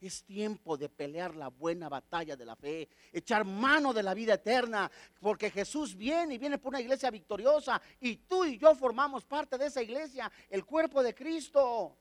Es 0.01 0.23
tiempo 0.23 0.77
de 0.77 0.87
pelear 0.87 1.35
la 1.35 1.49
buena 1.49 1.89
batalla 1.89 2.37
de 2.37 2.45
la 2.45 2.55
fe, 2.55 2.87
echar 3.11 3.43
mano 3.43 3.93
de 3.93 4.01
la 4.01 4.13
vida 4.13 4.35
eterna, 4.35 4.89
porque 5.19 5.51
Jesús 5.51 5.95
viene 5.95 6.35
y 6.35 6.37
viene 6.37 6.57
por 6.57 6.69
una 6.69 6.81
iglesia 6.81 7.11
victoriosa 7.11 7.81
y 7.99 8.15
tú 8.17 8.45
y 8.45 8.57
yo 8.57 8.73
formamos 8.75 9.25
parte 9.25 9.57
de 9.57 9.65
esa 9.65 9.81
iglesia, 9.81 10.31
el 10.49 10.63
cuerpo 10.65 11.03
de 11.03 11.13
Cristo. 11.13 11.97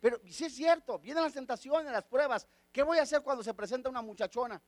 Pero 0.00 0.20
si 0.28 0.44
es 0.44 0.54
cierto, 0.54 0.98
vienen 0.98 1.24
las 1.24 1.32
tentaciones, 1.32 1.92
las 1.92 2.04
pruebas. 2.04 2.46
¿Qué 2.70 2.82
voy 2.82 2.98
a 2.98 3.02
hacer 3.02 3.22
cuando 3.22 3.42
se 3.42 3.54
presenta 3.54 3.88
una 3.88 4.02
muchachona? 4.02 4.60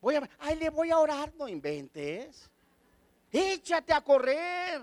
Voy 0.00 0.16
a, 0.16 0.30
ay, 0.38 0.56
le 0.56 0.70
voy 0.70 0.90
a 0.90 0.98
orar, 0.98 1.32
no 1.34 1.48
inventes. 1.48 2.50
Échate 3.32 3.92
a 3.92 4.00
correr, 4.00 4.82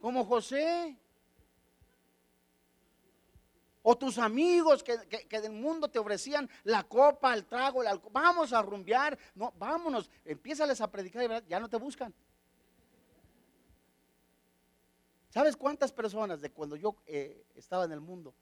como 0.00 0.24
José 0.24 0.96
o 3.88 3.96
tus 3.96 4.18
amigos 4.18 4.82
que, 4.82 4.98
del 5.40 5.52
mundo 5.52 5.88
te 5.88 6.00
ofrecían 6.00 6.50
la 6.64 6.82
copa, 6.82 7.32
el 7.32 7.44
trago, 7.44 7.82
el 7.82 7.86
alcohol. 7.86 8.10
Vamos 8.12 8.52
a 8.52 8.60
rumbear. 8.60 9.16
No, 9.36 9.52
vámonos. 9.56 10.10
Empiezales 10.24 10.80
a 10.80 10.90
predicar 10.90 11.46
ya 11.46 11.60
no 11.60 11.68
te 11.68 11.76
buscan. 11.76 12.12
¿Sabes 15.30 15.56
cuántas 15.56 15.92
personas 15.92 16.40
de 16.40 16.50
cuando 16.50 16.74
yo 16.74 16.96
eh, 17.06 17.46
estaba 17.54 17.84
en 17.84 17.92
el 17.92 18.00
mundo, 18.00 18.34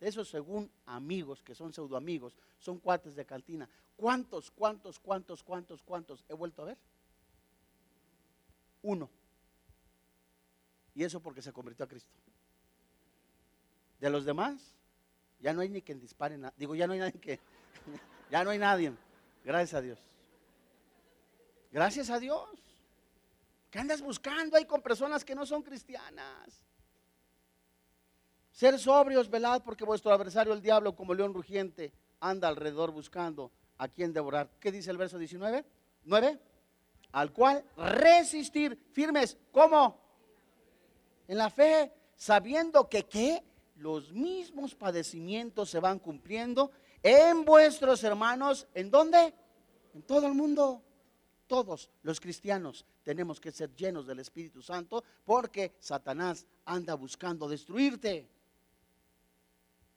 de 0.00 0.08
esos 0.08 0.28
según 0.28 0.68
amigos, 0.84 1.44
que 1.44 1.54
son 1.54 1.72
pseudo 1.72 1.96
amigos, 1.96 2.36
son 2.58 2.80
cuates 2.80 3.14
de 3.14 3.24
cantina, 3.24 3.68
¿cuántos, 3.96 4.50
cuántos, 4.50 4.98
cuántos, 4.98 5.44
cuántos, 5.44 5.80
cuántos 5.80 6.24
he 6.28 6.34
vuelto 6.34 6.62
a 6.62 6.64
ver? 6.64 6.78
Uno. 8.82 9.08
Y 10.92 11.04
eso 11.04 11.20
porque 11.20 11.40
se 11.40 11.52
convirtió 11.52 11.84
a 11.84 11.88
Cristo. 11.88 12.10
De 14.00 14.10
los 14.10 14.24
demás, 14.24 14.74
ya 15.40 15.52
no 15.52 15.60
hay 15.60 15.68
ni 15.68 15.82
quien 15.82 16.00
dispare, 16.00 16.38
digo, 16.56 16.74
ya 16.74 16.86
no 16.86 16.92
hay 16.92 16.98
nadie 16.98 17.20
que, 17.20 17.40
ya 18.30 18.44
no 18.44 18.50
hay 18.50 18.58
nadie. 18.58 18.92
Gracias 19.44 19.74
a 19.74 19.80
Dios. 19.80 19.98
Gracias 21.70 22.10
a 22.10 22.18
Dios. 22.18 22.48
¿Qué 23.70 23.78
andas 23.78 24.00
buscando 24.00 24.56
ahí 24.56 24.64
con 24.64 24.80
personas 24.80 25.24
que 25.24 25.34
no 25.34 25.44
son 25.44 25.62
cristianas? 25.62 26.64
Ser 28.50 28.78
sobrios, 28.78 29.30
velad, 29.30 29.62
porque 29.62 29.84
vuestro 29.84 30.12
adversario, 30.12 30.52
el 30.52 30.62
diablo, 30.62 30.96
como 30.96 31.14
león 31.14 31.34
rugiente, 31.34 31.92
anda 32.20 32.48
alrededor 32.48 32.90
buscando 32.90 33.52
a 33.76 33.88
quien 33.88 34.12
devorar. 34.12 34.50
¿Qué 34.58 34.72
dice 34.72 34.90
el 34.90 34.96
verso 34.96 35.18
19? 35.18 35.64
9. 36.04 36.38
Al 37.12 37.32
cual 37.32 37.64
resistir 37.76 38.76
firmes. 38.92 39.36
¿Cómo? 39.52 40.00
En 41.28 41.38
la 41.38 41.50
fe, 41.50 41.92
sabiendo 42.16 42.88
que 42.88 43.04
qué? 43.04 43.42
Los 43.78 44.12
mismos 44.12 44.74
padecimientos 44.74 45.70
se 45.70 45.78
van 45.78 46.00
cumpliendo 46.00 46.72
en 47.02 47.44
vuestros 47.44 48.02
hermanos. 48.02 48.66
¿En 48.74 48.90
dónde? 48.90 49.32
En 49.94 50.02
todo 50.02 50.26
el 50.26 50.34
mundo. 50.34 50.82
Todos 51.46 51.88
los 52.02 52.20
cristianos 52.20 52.84
tenemos 53.02 53.40
que 53.40 53.52
ser 53.52 53.74
llenos 53.74 54.06
del 54.06 54.18
Espíritu 54.18 54.60
Santo 54.60 55.02
porque 55.24 55.76
Satanás 55.80 56.44
anda 56.66 56.94
buscando 56.94 57.48
destruirte. 57.48 58.28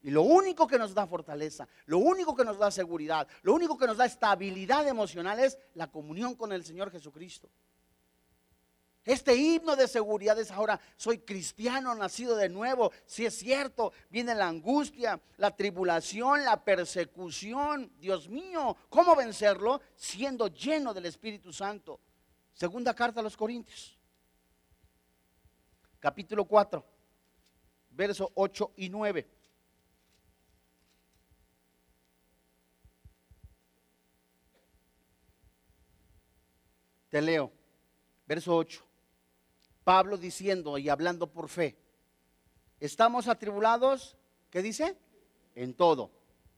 Y 0.04 0.12
lo 0.12 0.22
único 0.22 0.66
que 0.66 0.80
nos 0.80 0.94
da 0.94 1.06
fortaleza, 1.06 1.68
lo 1.88 1.98
único 1.98 2.36
que 2.36 2.46
nos 2.46 2.58
da 2.58 2.72
seguridad, 2.72 3.28
lo 3.42 3.54
único 3.54 3.78
que 3.78 3.86
nos 3.86 3.98
da 3.98 4.06
estabilidad 4.06 4.88
emocional 4.88 5.40
es 5.40 5.58
la 5.74 5.92
comunión 5.92 6.36
con 6.36 6.54
el 6.54 6.64
Señor 6.64 6.90
Jesucristo. 6.90 7.50
Este 9.04 9.36
himno 9.36 9.76
de 9.76 9.88
seguridad 9.88 10.40
es 10.40 10.52
ahora, 10.52 10.80
soy 10.96 11.20
cristiano, 11.20 11.96
nacido 11.96 12.36
de 12.36 12.50
nuevo. 12.50 12.92
Si 13.06 13.26
es 13.26 13.36
cierto, 13.36 13.94
viene 14.10 14.36
la 14.36 14.48
angustia, 14.48 15.20
la 15.38 15.56
tribulación, 15.56 16.46
la 16.46 16.64
persecución. 16.64 17.92
Dios 17.98 18.30
mío, 18.30 18.78
¿cómo 18.90 19.16
vencerlo? 19.16 19.82
Siendo 19.96 20.48
lleno 20.50 20.94
del 20.94 21.08
Espíritu 21.08 21.52
Santo. 21.52 22.00
Segunda 22.54 22.94
carta 22.94 23.22
a 23.22 23.24
los 23.24 23.36
Corintios, 23.36 23.98
capítulo 26.00 26.46
4, 26.46 26.86
versos 27.90 28.30
8 28.36 28.74
y 28.76 28.90
9. 28.90 29.28
Te 37.10 37.22
leo, 37.22 37.52
verso 38.28 38.56
8. 38.56 38.91
Pablo 39.92 40.16
diciendo 40.16 40.78
y 40.78 40.88
hablando 40.88 41.28
por 41.28 41.50
fe, 41.50 41.78
estamos 42.80 43.28
atribulados, 43.28 44.16
¿qué 44.50 44.62
dice? 44.62 44.96
En 45.54 45.74
todo, 45.74 46.12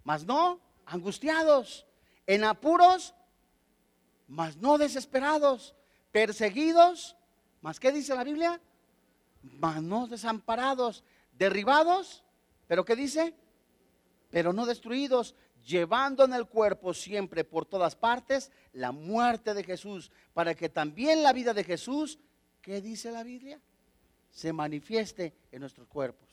mas 0.03 0.23
no 0.23 0.59
angustiados, 0.85 1.87
en 2.27 2.43
apuros, 2.43 3.15
mas 4.27 4.57
no 4.57 4.77
desesperados, 4.77 5.73
perseguidos, 6.11 7.17
mas 7.59 7.79
¿qué 7.79 7.91
dice 7.91 8.13
la 8.13 8.23
Biblia? 8.23 8.61
Mas 9.41 9.81
no 9.81 10.05
desamparados, 10.05 11.03
derribados, 11.31 12.23
pero 12.67 12.85
¿qué 12.85 12.95
dice? 12.95 13.33
Pero 14.29 14.53
no 14.53 14.67
destruidos, 14.67 15.33
llevando 15.65 16.23
en 16.23 16.35
el 16.35 16.45
cuerpo 16.45 16.93
siempre 16.93 17.43
por 17.43 17.65
todas 17.65 17.95
partes 17.95 18.51
la 18.73 18.91
muerte 18.91 19.55
de 19.55 19.63
Jesús, 19.63 20.11
para 20.35 20.53
que 20.53 20.69
también 20.69 21.23
la 21.23 21.33
vida 21.33 21.55
de 21.55 21.63
Jesús, 21.63 22.19
¿qué 22.63 22.81
dice 22.81 23.11
la 23.11 23.21
Biblia? 23.21 23.61
Se 24.31 24.51
manifieste 24.51 25.33
en 25.51 25.59
nuestros 25.59 25.87
cuerpos. 25.87 26.27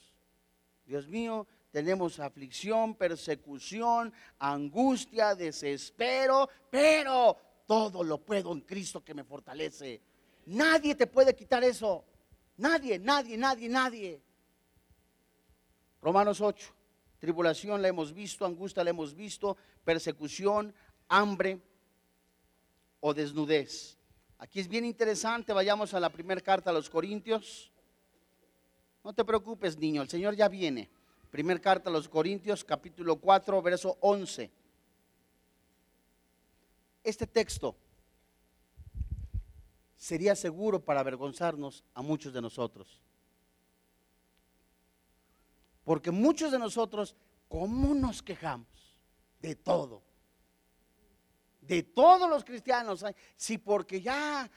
Dios 0.87 1.07
mío, 1.07 1.47
tenemos 1.71 2.19
aflicción, 2.19 2.95
persecución, 2.95 4.13
angustia, 4.39 5.35
desespero, 5.35 6.49
pero 6.71 7.37
todo 7.67 8.03
lo 8.03 8.19
puedo 8.19 8.53
en 8.53 8.63
Cristo 8.63 9.05
que 9.05 9.13
me 9.13 9.25
fortalece. 9.25 10.01
Nadie 10.47 10.95
te 10.95 11.07
puede 11.07 11.35
quitar 11.35 11.63
eso. 11.63 12.05
Nadie, 12.57 12.99
nadie, 12.99 13.37
nadie, 13.37 13.69
nadie. 13.69 14.23
Romanos 16.01 16.41
8. 16.41 16.75
Tribulación 17.19 17.83
la 17.83 17.89
hemos 17.89 18.15
visto, 18.15 18.47
angustia 18.47 18.83
la 18.83 18.91
hemos 18.91 19.15
visto, 19.15 19.57
persecución, 19.85 20.73
hambre 21.09 21.61
o 23.01 23.13
desnudez. 23.13 24.00
Aquí 24.41 24.59
es 24.59 24.69
bien 24.69 24.87
interesante, 24.87 25.53
vayamos 25.53 25.93
a 25.93 26.01
la 26.01 26.09
primera 26.09 26.41
carta 26.41 26.71
a 26.71 26.73
los 26.73 26.89
Corintios. 26.89 27.71
No 29.05 29.13
te 29.13 29.23
preocupes, 29.23 29.77
niño, 29.77 30.01
el 30.01 30.09
Señor 30.09 30.35
ya 30.35 30.49
viene. 30.49 30.89
Primera 31.31 31.61
carta 31.61 31.91
a 31.91 31.93
los 31.93 32.09
Corintios, 32.09 32.65
capítulo 32.65 33.17
4, 33.17 33.61
verso 33.61 33.99
11. 34.01 34.51
Este 37.05 37.27
texto 37.27 37.77
sería 39.95 40.35
seguro 40.35 40.83
para 40.83 41.01
avergonzarnos 41.01 41.85
a 41.93 42.01
muchos 42.01 42.33
de 42.33 42.41
nosotros. 42.41 42.99
Porque 45.85 46.11
muchos 46.11 46.51
de 46.51 46.59
nosotros, 46.59 47.15
¿cómo 47.47 47.95
nos 47.95 48.23
quejamos? 48.23 48.67
De 49.43 49.55
todo. 49.55 50.01
De 51.71 51.85
todos 51.85 52.29
los 52.29 52.43
cristianos. 52.43 53.05
Si 53.37 53.57
porque 53.57 54.01
ya 54.01 54.51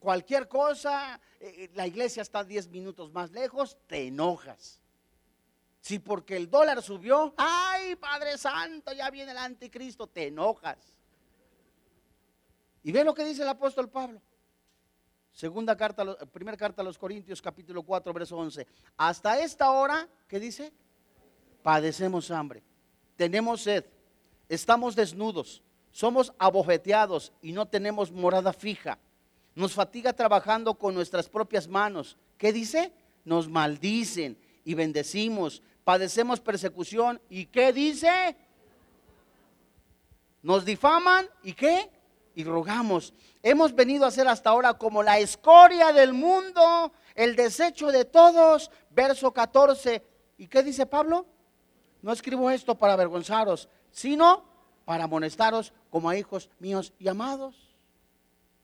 cualquier 0.00 0.48
cosa, 0.48 1.20
eh, 1.38 1.70
la 1.74 1.86
iglesia 1.86 2.20
está 2.20 2.42
10 2.42 2.68
minutos 2.70 3.12
más 3.12 3.30
lejos, 3.30 3.78
te 3.86 4.08
enojas. 4.08 4.80
Si 5.80 6.00
porque 6.00 6.36
el 6.36 6.50
dólar 6.50 6.82
subió, 6.82 7.32
ay 7.36 7.94
Padre 7.94 8.36
Santo, 8.38 8.92
ya 8.92 9.08
viene 9.10 9.30
el 9.30 9.38
anticristo, 9.38 10.08
te 10.08 10.26
enojas. 10.26 10.78
Y 12.82 12.90
ve 12.90 13.04
lo 13.04 13.14
que 13.14 13.24
dice 13.24 13.42
el 13.42 13.48
apóstol 13.48 13.88
Pablo. 13.88 14.20
Segunda 15.30 15.76
carta, 15.76 16.26
primera 16.26 16.56
carta 16.56 16.82
a 16.82 16.84
los 16.84 16.98
Corintios, 16.98 17.40
capítulo 17.40 17.84
4, 17.84 18.12
verso 18.12 18.36
11. 18.36 18.66
Hasta 18.96 19.38
esta 19.38 19.70
hora, 19.70 20.08
¿qué 20.26 20.40
dice? 20.40 20.72
Padecemos 21.62 22.32
hambre, 22.32 22.64
tenemos 23.14 23.62
sed, 23.62 23.84
estamos 24.48 24.96
desnudos, 24.96 25.62
somos 25.92 26.32
abofeteados 26.38 27.32
y 27.40 27.52
no 27.52 27.66
tenemos 27.68 28.10
morada 28.10 28.52
fija. 28.52 28.98
Nos 29.54 29.74
fatiga 29.74 30.12
trabajando 30.12 30.74
con 30.74 30.94
nuestras 30.94 31.28
propias 31.28 31.68
manos. 31.68 32.16
¿Qué 32.38 32.52
dice? 32.52 32.92
Nos 33.24 33.48
maldicen 33.48 34.36
y 34.64 34.74
bendecimos, 34.74 35.62
padecemos 35.84 36.40
persecución. 36.40 37.20
¿Y 37.28 37.46
qué 37.46 37.72
dice? 37.72 38.36
Nos 40.42 40.64
difaman 40.64 41.28
y 41.44 41.52
qué? 41.52 41.90
y 42.34 42.44
rogamos. 42.44 43.12
Hemos 43.42 43.74
venido 43.74 44.06
a 44.06 44.10
ser 44.10 44.28
hasta 44.28 44.50
ahora 44.50 44.74
como 44.74 45.02
la 45.02 45.18
escoria 45.18 45.92
del 45.92 46.12
mundo, 46.12 46.92
el 47.14 47.36
desecho 47.36 47.92
de 47.92 48.04
todos. 48.04 48.70
Verso 48.90 49.32
14. 49.32 50.02
¿Y 50.38 50.46
qué 50.46 50.62
dice 50.62 50.86
Pablo? 50.86 51.26
No 52.00 52.12
escribo 52.12 52.50
esto 52.50 52.74
para 52.74 52.94
avergonzaros, 52.94 53.68
sino 53.90 54.44
para 54.92 55.04
amonestaros 55.04 55.72
como 55.88 56.10
a 56.10 56.18
hijos 56.18 56.50
míos 56.58 56.92
y 56.98 57.08
amados. 57.08 57.56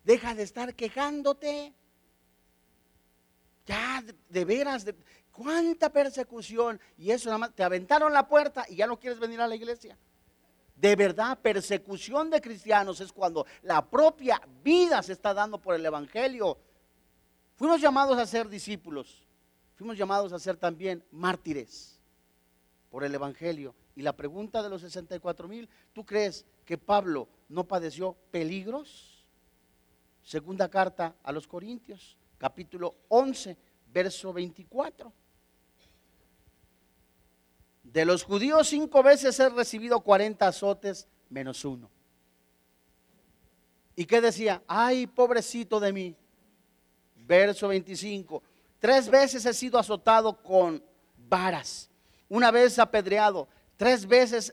Deja 0.04 0.34
de 0.34 0.42
estar 0.42 0.74
quejándote. 0.74 1.72
Ya, 3.64 4.04
de, 4.28 4.44
veras, 4.44 4.84
de, 4.84 4.94
cuánta 5.32 5.90
persecución. 5.90 6.78
Y 6.98 7.12
eso 7.12 7.30
nada 7.30 7.38
más, 7.38 7.54
te 7.54 7.62
aventaron 7.62 8.12
la 8.12 8.28
puerta 8.28 8.66
y 8.68 8.76
ya 8.76 8.86
no 8.86 8.98
quieres 8.98 9.18
venir 9.18 9.40
a 9.40 9.48
la 9.48 9.56
iglesia. 9.56 9.96
De 10.76 10.94
verdad, 10.96 11.38
persecución 11.38 12.28
de 12.28 12.42
cristianos 12.42 13.00
es 13.00 13.10
cuando 13.10 13.46
la 13.62 13.88
propia 13.88 14.38
vida 14.62 15.02
se 15.02 15.14
está 15.14 15.32
dando 15.32 15.56
por 15.56 15.76
el 15.76 15.86
Evangelio. 15.86 16.58
Fuimos 17.56 17.80
llamados 17.80 18.18
a 18.18 18.26
ser 18.26 18.50
discípulos, 18.50 19.26
fuimos 19.76 19.96
llamados 19.96 20.34
a 20.34 20.38
ser 20.38 20.58
también 20.58 21.02
mártires 21.10 21.98
por 22.90 23.02
el 23.02 23.14
Evangelio. 23.14 23.74
Y 23.98 24.02
la 24.02 24.12
pregunta 24.12 24.62
de 24.62 24.68
los 24.68 24.82
64 24.82 25.48
mil, 25.48 25.68
¿tú 25.92 26.06
crees 26.06 26.46
que 26.64 26.78
Pablo 26.78 27.26
no 27.48 27.64
padeció 27.64 28.14
peligros? 28.30 29.26
Segunda 30.22 30.70
carta 30.70 31.16
a 31.20 31.32
los 31.32 31.48
Corintios, 31.48 32.16
capítulo 32.38 32.94
11, 33.08 33.56
verso 33.92 34.32
24. 34.32 35.12
De 37.82 38.04
los 38.04 38.22
judíos 38.22 38.68
cinco 38.68 39.02
veces 39.02 39.40
he 39.40 39.48
recibido 39.48 39.98
40 39.98 40.46
azotes 40.46 41.08
menos 41.29 41.64
uno. 41.64 41.90
¿Y 43.96 44.04
qué 44.04 44.20
decía? 44.20 44.62
Ay, 44.68 45.08
pobrecito 45.08 45.81
de 45.81 45.92
mí. 45.92 46.16
Verso 47.16 47.66
25. 47.66 48.44
Tres 48.79 49.10
veces 49.10 49.44
he 49.44 49.52
sido 49.52 49.77
azotado 49.77 50.40
con 50.40 50.81
varas. 51.29 51.90
Una 52.29 52.52
vez 52.52 52.79
apedreado. 52.79 53.48
Tres 53.79 54.06
veces 54.06 54.52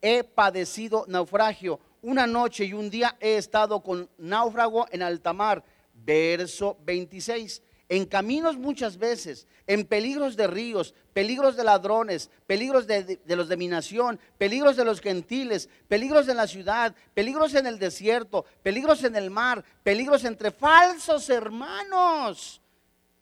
he 0.00 0.22
padecido 0.22 1.04
naufragio. 1.08 1.80
Una 2.02 2.28
noche 2.28 2.64
y 2.64 2.72
un 2.72 2.88
día 2.88 3.16
he 3.18 3.36
estado 3.36 3.82
con 3.82 4.08
náufrago 4.18 4.86
en 4.92 5.02
alta 5.02 5.32
mar. 5.32 5.64
Verso 5.92 6.78
26 6.84 7.62
en 7.88 8.04
caminos 8.04 8.56
muchas 8.56 8.98
veces, 8.98 9.46
en 9.66 9.84
peligros 9.84 10.36
de 10.36 10.48
ríos, 10.48 10.94
peligros 11.12 11.56
de 11.56 11.62
ladrones, 11.62 12.30
peligros 12.46 12.86
de, 12.86 13.20
los 13.26 13.48
de 13.48 13.56
mi 13.56 13.68
nación, 13.68 14.18
peligros 14.38 14.76
de 14.76 14.84
los 14.84 15.00
gentiles, 15.00 15.68
peligros 15.86 16.26
en 16.28 16.36
la 16.36 16.48
ciudad, 16.48 16.94
peligros 17.14 17.54
en 17.54 17.66
el 17.66 17.78
desierto, 17.78 18.44
peligros 18.62 19.04
en 19.04 19.14
el 19.14 19.30
mar, 19.30 19.64
peligros 19.84 20.24
entre 20.24 20.50
falsos 20.50 21.30
hermanos. 21.30 22.60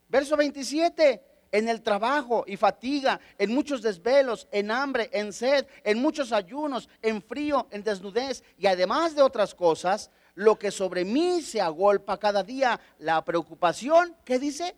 Verso 0.09 0.37
27, 0.37 1.23
en 1.55 1.69
el 1.69 1.83
trabajo 1.83 2.43
y 2.49 2.57
fatiga, 2.57 3.21
en 3.39 3.55
muchos 3.55 3.81
desvelos, 3.81 4.49
en 4.51 4.73
hambre, 4.73 5.09
en 5.13 5.33
sed, 5.33 5.65
en 5.85 6.03
muchos 6.03 6.33
ayunos, 6.33 6.89
en 7.01 7.23
frío, 7.23 7.69
en 7.71 7.85
desnudez 7.85 8.43
y 8.59 8.67
además 8.67 9.15
de 9.15 9.23
otras 9.23 9.55
cosas, 9.55 10.11
lo 10.35 10.59
que 10.59 10.73
sobre 10.73 11.05
mí 11.05 11.43
se 11.43 11.61
agolpa 11.61 12.19
cada 12.19 12.43
día, 12.43 12.81
la 12.99 13.25
preocupación, 13.25 14.17
¿qué 14.25 14.41
dice? 14.41 14.75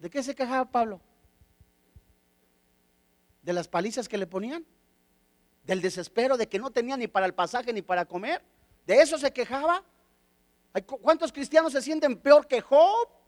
¿De 0.00 0.08
qué 0.08 0.22
se 0.22 0.34
quejaba 0.34 0.64
Pablo? 0.64 1.02
¿De 3.42 3.52
las 3.52 3.68
palizas 3.68 4.08
que 4.08 4.16
le 4.16 4.26
ponían? 4.26 4.64
¿Del 5.64 5.82
desespero 5.82 6.38
de 6.38 6.48
que 6.48 6.58
no 6.58 6.70
tenía 6.70 6.96
ni 6.96 7.08
para 7.08 7.26
el 7.26 7.34
pasaje 7.34 7.74
ni 7.74 7.82
para 7.82 8.06
comer? 8.06 8.42
¿De 8.86 9.02
eso 9.02 9.18
se 9.18 9.34
quejaba? 9.34 9.84
¿Cuántos 10.86 11.30
cristianos 11.30 11.72
se 11.72 11.82
sienten 11.82 12.16
peor 12.16 12.46
que 12.46 12.62
Job? 12.62 13.20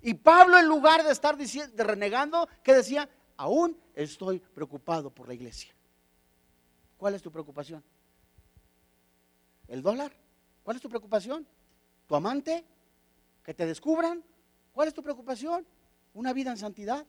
Y 0.00 0.14
Pablo 0.14 0.58
en 0.58 0.66
lugar 0.66 1.02
de 1.02 1.12
estar 1.12 1.36
diciendo, 1.36 1.82
renegando, 1.82 2.48
¿qué 2.62 2.74
decía? 2.74 3.08
Aún 3.36 3.76
estoy 3.94 4.38
preocupado 4.38 5.10
por 5.10 5.28
la 5.28 5.34
iglesia. 5.34 5.74
¿Cuál 6.96 7.14
es 7.14 7.22
tu 7.22 7.30
preocupación? 7.30 7.82
¿El 9.66 9.82
dólar? 9.82 10.12
¿Cuál 10.62 10.76
es 10.76 10.82
tu 10.82 10.88
preocupación? 10.88 11.46
¿Tu 12.06 12.14
amante? 12.14 12.64
¿Que 13.44 13.54
te 13.54 13.66
descubran? 13.66 14.22
¿Cuál 14.72 14.88
es 14.88 14.94
tu 14.94 15.02
preocupación? 15.02 15.66
Una 16.14 16.32
vida 16.32 16.50
en 16.50 16.58
santidad. 16.58 17.06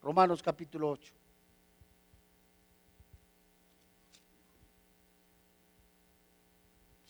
Romanos 0.00 0.42
capítulo 0.42 0.90
8. 0.90 1.14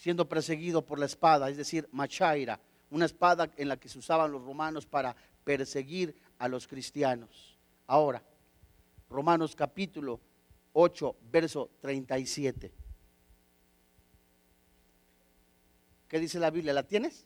siendo 0.02 0.28
perseguido 0.28 0.84
por 0.84 0.98
la 0.98 1.06
espada, 1.06 1.48
es 1.48 1.56
decir, 1.56 1.88
machaira, 1.92 2.58
una 2.92 3.06
espada 3.06 3.50
en 3.56 3.68
la 3.68 3.78
que 3.78 3.88
se 3.88 3.98
usaban 3.98 4.30
los 4.30 4.44
romanos 4.44 4.84
para 4.84 5.16
perseguir 5.44 6.14
a 6.38 6.46
los 6.46 6.68
cristianos. 6.68 7.56
Ahora, 7.86 8.22
Romanos 9.08 9.56
capítulo 9.56 10.20
8, 10.74 11.16
verso 11.30 11.70
37. 11.80 12.70
¿Qué 16.06 16.20
dice 16.20 16.38
la 16.38 16.50
Biblia? 16.50 16.74
¿La 16.74 16.82
tienes? 16.82 17.24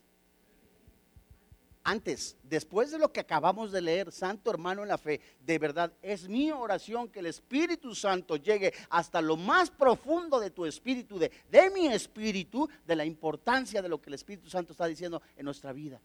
Antes, 1.89 2.35
después 2.43 2.91
de 2.91 2.99
lo 2.99 3.13
que 3.13 3.21
acabamos 3.21 3.71
de 3.71 3.79
leer, 3.79 4.11
Santo 4.11 4.51
hermano 4.51 4.81
en 4.81 4.89
la 4.89 4.97
fe, 4.97 5.21
de 5.39 5.57
verdad 5.57 5.89
es 6.01 6.27
mi 6.27 6.51
oración 6.51 7.07
que 7.07 7.19
el 7.19 7.27
Espíritu 7.27 7.95
Santo 7.95 8.35
llegue 8.35 8.73
hasta 8.89 9.21
lo 9.21 9.37
más 9.37 9.69
profundo 9.69 10.37
de 10.37 10.51
tu 10.51 10.65
espíritu, 10.65 11.17
de, 11.17 11.31
de 11.49 11.69
mi 11.69 11.87
espíritu, 11.87 12.67
de 12.85 12.93
la 12.97 13.05
importancia 13.05 13.81
de 13.81 13.87
lo 13.87 14.01
que 14.01 14.09
el 14.09 14.15
Espíritu 14.15 14.49
Santo 14.49 14.73
está 14.73 14.85
diciendo 14.85 15.21
en 15.37 15.45
nuestra 15.45 15.71
vida. 15.71 16.01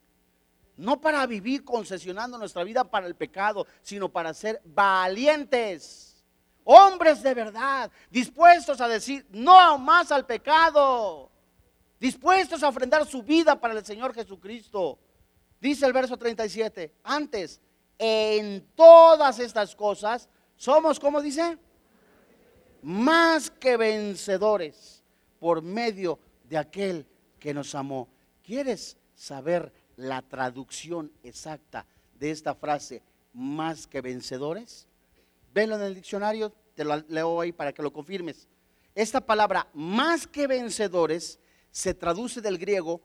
No 0.77 1.01
para 1.01 1.27
vivir 1.27 1.65
concesionando 1.65 2.39
nuestra 2.39 2.63
vida 2.63 2.85
para 2.85 3.09
el 3.09 3.17
pecado, 3.17 3.67
sino 3.83 4.09
para 4.09 4.33
ser 4.35 4.63
valientes, 4.65 6.23
hombres 6.63 7.25
de 7.25 7.35
verdad, 7.35 7.91
dispuestos 8.09 8.81
a 8.81 8.87
decir 8.87 9.27
no 9.31 9.79
más 9.79 10.13
al 10.13 10.27
pecado, 10.27 11.29
dispuestos 11.99 12.63
a 12.63 12.69
ofrendar 12.69 13.05
su 13.05 13.25
vida 13.25 13.61
para 13.61 13.75
el 13.75 13.85
Señor 13.85 14.15
Jesucristo. 14.15 15.01
Dice 15.63 15.87
el 15.87 15.93
verso 15.93 16.17
37, 16.17 16.93
antes, 17.05 17.61
en 17.97 18.67
todas 18.75 19.39
estas 19.39 19.77
cosas, 19.77 20.29
somos, 20.57 20.99
como 20.99 21.23
dice? 21.23 21.57
Más 22.83 23.49
que 23.49 23.77
vencedores 23.77 25.05
por 25.39 25.63
medio 25.63 26.19
de 26.49 26.59
aquel 26.59 27.07
que 27.39 27.55
nos 27.55 27.77
amó. 27.77 28.09
¿Quieres 28.45 28.97
saber 29.15 29.73
la 29.95 30.21
traducción 30.23 31.13
exacta 31.23 31.87
de 32.19 32.33
esta 32.33 32.57
frase, 32.57 33.01
más 33.33 33.87
que 33.87 34.01
vencedores? 34.01 34.89
Venlo 35.55 35.77
en 35.77 35.83
el 35.83 35.95
diccionario, 35.95 36.53
te 36.75 36.83
lo 36.83 36.97
leo 37.07 37.41
ahí 37.41 37.53
para 37.53 37.73
que 37.73 37.85
lo 37.85 37.93
confirmes. 37.93 38.49
Esta 38.97 39.21
palabra, 39.21 39.69
más 39.75 40.27
que 40.27 40.49
vencedores, 40.49 41.39
se 41.71 41.95
traduce 41.95 42.41
del 42.41 42.59
griego 42.59 43.01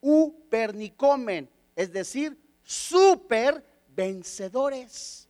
upernikomen, 0.00 1.50
es 1.78 1.92
decir, 1.92 2.36
super 2.64 3.64
vencedores. 3.94 5.28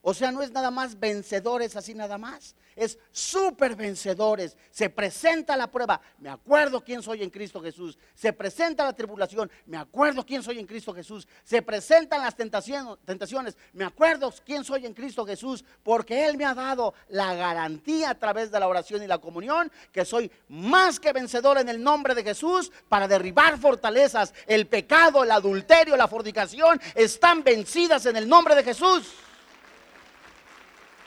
O 0.00 0.14
sea, 0.14 0.32
no 0.32 0.40
es 0.40 0.50
nada 0.50 0.70
más 0.70 0.98
vencedores 0.98 1.76
así 1.76 1.92
nada 1.92 2.16
más, 2.16 2.56
es 2.80 2.98
súper 3.12 3.76
vencedores. 3.76 4.56
Se 4.70 4.88
presenta 4.88 5.56
la 5.56 5.70
prueba, 5.70 6.00
me 6.18 6.30
acuerdo 6.30 6.82
quién 6.82 7.02
soy 7.02 7.22
en 7.22 7.28
Cristo 7.28 7.60
Jesús. 7.60 7.98
Se 8.14 8.32
presenta 8.32 8.84
la 8.84 8.94
tribulación, 8.94 9.50
me 9.66 9.76
acuerdo 9.76 10.24
quién 10.24 10.42
soy 10.42 10.58
en 10.58 10.66
Cristo 10.66 10.94
Jesús. 10.94 11.28
Se 11.44 11.60
presentan 11.60 12.22
las 12.22 12.34
tentaciones, 12.34 13.56
me 13.74 13.84
acuerdo 13.84 14.32
quién 14.46 14.64
soy 14.64 14.86
en 14.86 14.94
Cristo 14.94 15.26
Jesús, 15.26 15.62
porque 15.82 16.26
Él 16.26 16.38
me 16.38 16.46
ha 16.46 16.54
dado 16.54 16.94
la 17.08 17.34
garantía 17.34 18.10
a 18.10 18.18
través 18.18 18.50
de 18.50 18.58
la 18.58 18.66
oración 18.66 19.02
y 19.02 19.06
la 19.06 19.18
comunión 19.18 19.70
que 19.92 20.06
soy 20.06 20.30
más 20.48 20.98
que 20.98 21.12
vencedor 21.12 21.58
en 21.58 21.68
el 21.68 21.82
nombre 21.82 22.14
de 22.14 22.24
Jesús 22.24 22.72
para 22.88 23.06
derribar 23.06 23.58
fortalezas. 23.58 24.32
El 24.46 24.66
pecado, 24.66 25.22
el 25.22 25.30
adulterio, 25.30 25.96
la 25.98 26.08
fornicación 26.08 26.80
están 26.94 27.44
vencidas 27.44 28.06
en 28.06 28.16
el 28.16 28.26
nombre 28.26 28.54
de 28.54 28.64
Jesús. 28.64 29.12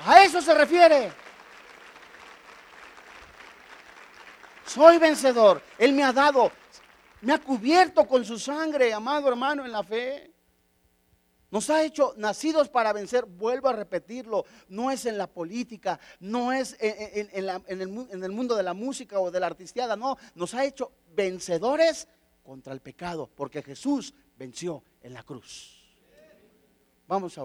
A 0.06 0.24
eso 0.24 0.42
se 0.42 0.54
refiere. 0.54 1.12
Soy 4.66 4.98
vencedor. 4.98 5.62
Él 5.78 5.94
me 5.94 6.04
ha 6.04 6.14
dado, 6.14 6.52
me 7.22 7.34
ha 7.34 7.40
cubierto 7.40 8.08
con 8.08 8.26
su 8.26 8.40
sangre, 8.40 8.94
amado 8.94 9.28
hermano, 9.28 9.66
en 9.66 9.72
la 9.72 9.84
fe. 9.84 10.34
Nos 11.52 11.70
ha 11.70 11.84
hecho 11.84 12.16
nacidos 12.18 12.68
para 12.68 12.94
vencer, 12.94 13.26
vuelvo 13.26 13.70
a 13.70 13.74
repetirlo, 13.74 14.44
no 14.70 14.90
es 14.90 15.06
en 15.06 15.20
la 15.20 15.28
política, 15.28 16.00
no 16.20 16.52
es 16.52 16.76
en, 16.80 17.84
el, 17.84 18.32
mundo 18.32 18.56
de 18.56 18.64
la 18.64 18.74
música 18.74 19.20
o 19.20 19.30
de 19.30 19.40
la 19.40 19.46
artistiada, 19.46 19.96
no, 19.96 20.18
nos 20.34 20.56
ha 20.56 20.66
hecho 20.66 20.94
vencedores 21.14 22.08
contra 22.42 22.74
el 22.74 22.80
pecado, 22.80 23.30
porque 23.36 23.62
Jesús 23.62 24.16
venció 24.36 24.84
en 25.04 25.14
la 25.14 25.22
cruz. 25.22 25.86
Vamos 27.08 27.38
a 27.38 27.44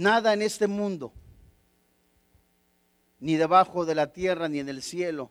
Nada 0.00 0.32
en 0.32 0.40
este 0.40 0.66
mundo, 0.66 1.12
ni 3.18 3.36
debajo 3.36 3.84
de 3.84 3.94
la 3.94 4.14
tierra, 4.14 4.48
ni 4.48 4.58
en 4.58 4.70
el 4.70 4.80
cielo, 4.80 5.30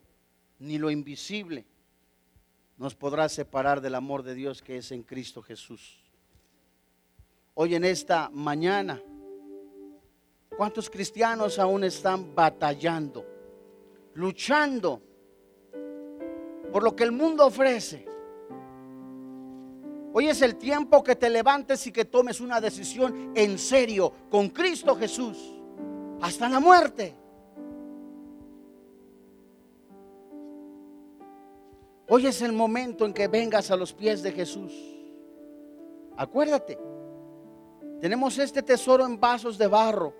ni 0.60 0.78
lo 0.78 0.92
invisible, 0.92 1.66
nos 2.78 2.94
podrá 2.94 3.30
separar 3.30 3.82
del 3.82 3.96
amor 3.96 4.22
de 4.22 4.36
Dios 4.36 4.62
que 4.62 4.78
es 4.78 4.92
en 4.92 5.02
Cristo 5.02 5.42
Jesús. 5.42 5.98
Hoy 7.56 7.74
en 7.74 7.84
esta 7.84 8.30
mañana, 8.30 9.02
¿cuántos 10.56 10.88
cristianos 10.88 11.58
aún 11.58 11.84
están 11.84 12.36
batallando, 12.36 13.26
luchando 14.14 15.02
por 16.72 16.84
lo 16.84 16.96
que 16.96 17.06
el 17.06 17.12
mundo 17.12 17.48
ofrece? 17.48 18.06
Hoy 20.20 20.28
es 20.28 20.42
el 20.42 20.58
tiempo 20.58 21.02
que 21.02 21.16
te 21.16 21.30
levantes 21.30 21.88
y 21.88 21.94
que 21.94 22.04
tomes 22.04 22.42
una 22.42 22.60
decisión 22.60 23.32
en 23.36 23.58
serio 23.58 24.12
con 24.30 24.50
Cristo 24.50 24.94
Jesús 24.98 25.38
hasta 26.20 26.50
la 26.50 26.60
muerte. 26.60 27.16
Hoy 32.10 32.28
es 32.28 32.42
el 32.42 32.52
momento 32.52 33.06
en 33.06 33.14
que 33.14 33.30
vengas 33.30 33.72
a 33.72 33.78
los 33.78 33.94
pies 33.94 34.22
de 34.22 34.34
Jesús. 34.34 34.74
Acuérdate, 36.18 36.78
tenemos 38.02 38.38
este 38.40 38.62
tesoro 38.62 39.06
en 39.06 39.22
vasos 39.22 39.58
de 39.58 39.68
barro 39.68 40.14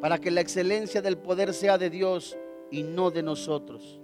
para 0.00 0.18
que 0.18 0.32
la 0.32 0.40
excelencia 0.40 1.00
del 1.00 1.16
poder 1.16 1.54
sea 1.54 1.78
de 1.78 1.90
Dios 1.90 2.36
y 2.72 2.82
no 2.82 3.12
de 3.12 3.22
nosotros. 3.22 4.00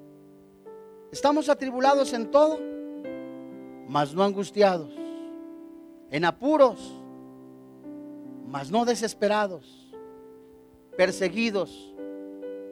¿Estamos 1.10 1.48
atribulados 1.48 2.12
en 2.12 2.30
todo? 2.30 2.81
Mas 3.88 4.14
no 4.14 4.22
angustiados, 4.22 4.90
en 6.10 6.24
apuros, 6.24 6.78
mas 8.46 8.70
no 8.70 8.84
desesperados, 8.84 9.92
perseguidos, 10.96 11.94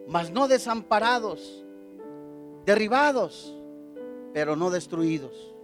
mas 0.07 0.31
no 0.31 0.49
desamparados, 0.49 1.65
derribados, 2.65 3.57
pero 4.33 4.57
no 4.57 4.71
destruidos, 4.71 5.55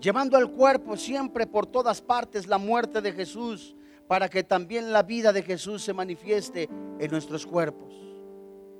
llevando 0.00 0.36
al 0.36 0.50
cuerpo 0.50 0.96
siempre 0.96 1.46
por 1.46 1.66
todas 1.66 2.00
partes 2.00 2.46
la 2.46 2.58
muerte 2.58 3.00
de 3.00 3.12
Jesús, 3.12 3.74
para 4.06 4.28
que 4.28 4.44
también 4.44 4.92
la 4.92 5.02
vida 5.02 5.32
de 5.32 5.42
Jesús 5.42 5.82
se 5.82 5.94
manifieste 5.94 6.68
en 6.98 7.10
nuestros 7.10 7.46
cuerpos. 7.46 7.94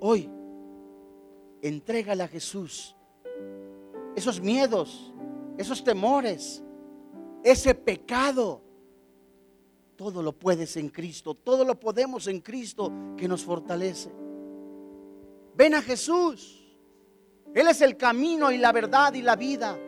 Hoy, 0.01 0.31
entrégale 1.63 2.23
a 2.23 2.29
Jesús 2.29 2.95
esos 4.15 4.41
miedos, 4.41 5.14
esos 5.57 5.83
temores, 5.83 6.63
ese 7.43 7.75
pecado. 7.75 8.63
Todo 9.97 10.23
lo 10.23 10.33
puedes 10.33 10.77
en 10.77 10.89
Cristo, 10.89 11.35
todo 11.35 11.65
lo 11.65 11.79
podemos 11.79 12.27
en 12.27 12.41
Cristo 12.41 12.93
que 13.17 13.29
nos 13.29 13.45
fortalece. 13.45 14.11
Ven 15.55 15.75
a 15.75 15.83
Jesús. 15.83 16.61
Él 17.55 17.69
es 17.69 17.81
el 17.81 17.97
camino 17.97 18.51
y 18.51 18.59
la 18.59 18.73
verdad 18.73 19.15
y 19.15 19.23
la 19.23 19.37
vida. 19.37 19.79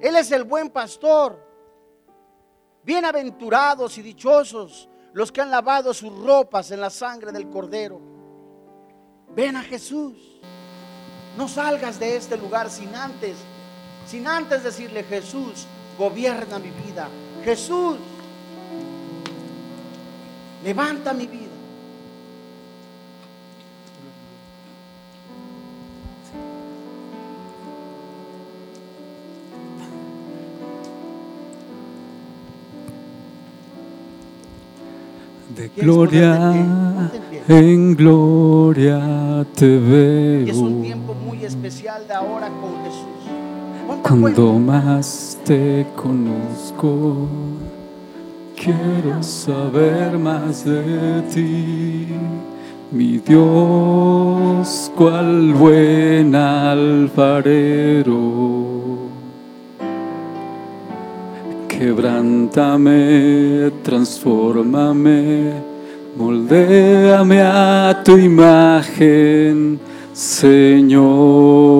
Él 0.00 0.16
es 0.16 0.32
el 0.32 0.44
buen 0.44 0.70
pastor. 0.70 1.46
Bienaventurados 2.82 3.98
y 3.98 4.02
dichosos 4.02 4.88
los 5.12 5.32
que 5.32 5.40
han 5.40 5.50
lavado 5.50 5.92
sus 5.92 6.16
ropas 6.24 6.70
en 6.70 6.80
la 6.80 6.90
sangre 6.90 7.32
del 7.32 7.50
cordero. 7.50 8.00
Ven 9.34 9.56
a 9.56 9.62
Jesús. 9.62 10.40
No 11.36 11.48
salgas 11.48 12.00
de 12.00 12.16
este 12.16 12.36
lugar 12.36 12.70
sin 12.70 12.94
antes, 12.94 13.36
sin 14.08 14.26
antes 14.26 14.64
decirle 14.64 15.04
Jesús, 15.04 15.66
gobierna 15.98 16.58
mi 16.58 16.70
vida. 16.70 17.08
Jesús, 17.44 17.96
levanta 20.64 21.12
mi 21.12 21.26
vida. 21.26 21.44
De 35.54 35.68
gloria 35.68 36.52
en 37.48 37.96
gloria 37.96 39.44
te 39.54 39.78
veo. 39.78 40.46
Y 40.46 40.50
es 40.50 40.56
un 40.56 40.82
tiempo 40.82 41.14
muy 41.14 41.44
especial 41.44 42.06
de 42.06 42.14
ahora 42.14 42.48
con 42.48 42.84
Jesús. 42.84 43.47
Cuando 43.88 44.58
más 44.58 45.38
te 45.44 45.86
conozco, 45.96 47.26
quiero 48.54 49.22
saber 49.22 50.18
más 50.18 50.62
de 50.62 51.22
ti. 51.32 52.06
Mi 52.92 53.16
Dios, 53.18 54.92
cual 54.94 55.54
buen 55.54 56.34
alfarero. 56.34 58.18
Quebrántame, 61.66 63.72
transfórmame, 63.82 65.52
moldéame 66.14 67.40
a 67.40 68.02
tu 68.04 68.18
imagen, 68.18 69.80
Señor. 70.12 71.78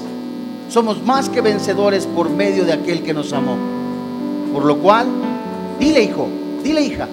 somos 0.70 1.04
más 1.04 1.28
que 1.28 1.42
vencedores 1.42 2.06
por 2.06 2.30
medio 2.30 2.64
de 2.64 2.72
aquel 2.72 3.02
que 3.02 3.12
nos 3.12 3.34
amó. 3.34 3.58
Por 4.54 4.64
lo 4.64 4.78
cual, 4.78 5.06
dile 5.78 6.02
hijo, 6.02 6.28
dile 6.64 6.80
hija, 6.80 7.08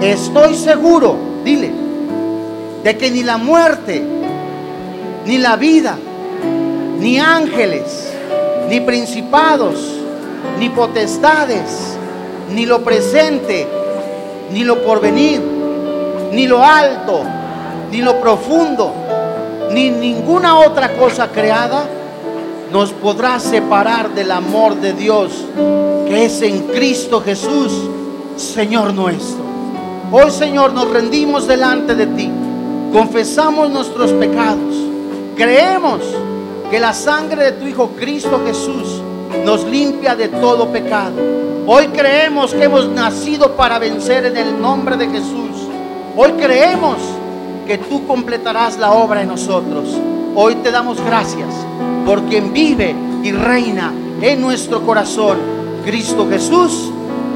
estoy 0.00 0.54
seguro, 0.54 1.16
dile, 1.44 1.72
de 2.84 2.96
que 2.96 3.10
ni 3.10 3.24
la 3.24 3.36
muerte, 3.36 4.00
ni 5.26 5.38
la 5.38 5.56
vida, 5.56 5.98
ni 7.04 7.18
ángeles, 7.18 8.10
ni 8.70 8.80
principados, 8.80 9.74
ni 10.58 10.70
potestades, 10.70 11.98
ni 12.50 12.64
lo 12.64 12.82
presente, 12.82 13.68
ni 14.50 14.64
lo 14.64 14.82
porvenir, 14.82 15.38
ni 16.32 16.46
lo 16.46 16.64
alto, 16.64 17.20
ni 17.90 18.00
lo 18.00 18.18
profundo, 18.22 18.94
ni 19.70 19.90
ninguna 19.90 20.56
otra 20.60 20.96
cosa 20.96 21.28
creada 21.28 21.84
nos 22.72 22.90
podrá 22.92 23.38
separar 23.38 24.14
del 24.14 24.30
amor 24.30 24.74
de 24.76 24.94
Dios 24.94 25.30
que 26.08 26.24
es 26.24 26.40
en 26.40 26.68
Cristo 26.68 27.20
Jesús, 27.20 27.70
Señor 28.38 28.94
nuestro. 28.94 29.44
Hoy, 30.10 30.30
Señor, 30.30 30.72
nos 30.72 30.88
rendimos 30.88 31.46
delante 31.46 31.94
de 31.94 32.06
ti, 32.06 32.30
confesamos 32.94 33.68
nuestros 33.68 34.10
pecados, 34.12 34.74
creemos 35.36 36.00
que 36.70 36.80
la 36.80 36.92
sangre 36.92 37.44
de 37.44 37.52
tu 37.52 37.66
Hijo 37.66 37.90
Cristo 37.98 38.40
Jesús 38.44 39.02
nos 39.44 39.64
limpia 39.64 40.14
de 40.14 40.28
todo 40.28 40.70
pecado. 40.70 41.16
Hoy 41.66 41.88
creemos 41.88 42.52
que 42.52 42.64
hemos 42.64 42.88
nacido 42.88 43.56
para 43.56 43.78
vencer 43.78 44.26
en 44.26 44.36
el 44.36 44.60
nombre 44.60 44.96
de 44.96 45.08
Jesús. 45.08 45.68
Hoy 46.16 46.32
creemos 46.32 46.98
que 47.66 47.78
tú 47.78 48.06
completarás 48.06 48.78
la 48.78 48.92
obra 48.92 49.22
en 49.22 49.28
nosotros. 49.28 49.88
Hoy 50.34 50.56
te 50.56 50.70
damos 50.70 51.00
gracias 51.00 51.48
por 52.04 52.22
quien 52.24 52.52
vive 52.52 52.94
y 53.22 53.32
reina 53.32 53.92
en 54.20 54.40
nuestro 54.40 54.84
corazón, 54.84 55.38
Cristo 55.84 56.26
Jesús. 56.28 56.90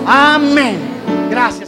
Amén. 0.07 0.79
Gracias. 1.31 1.68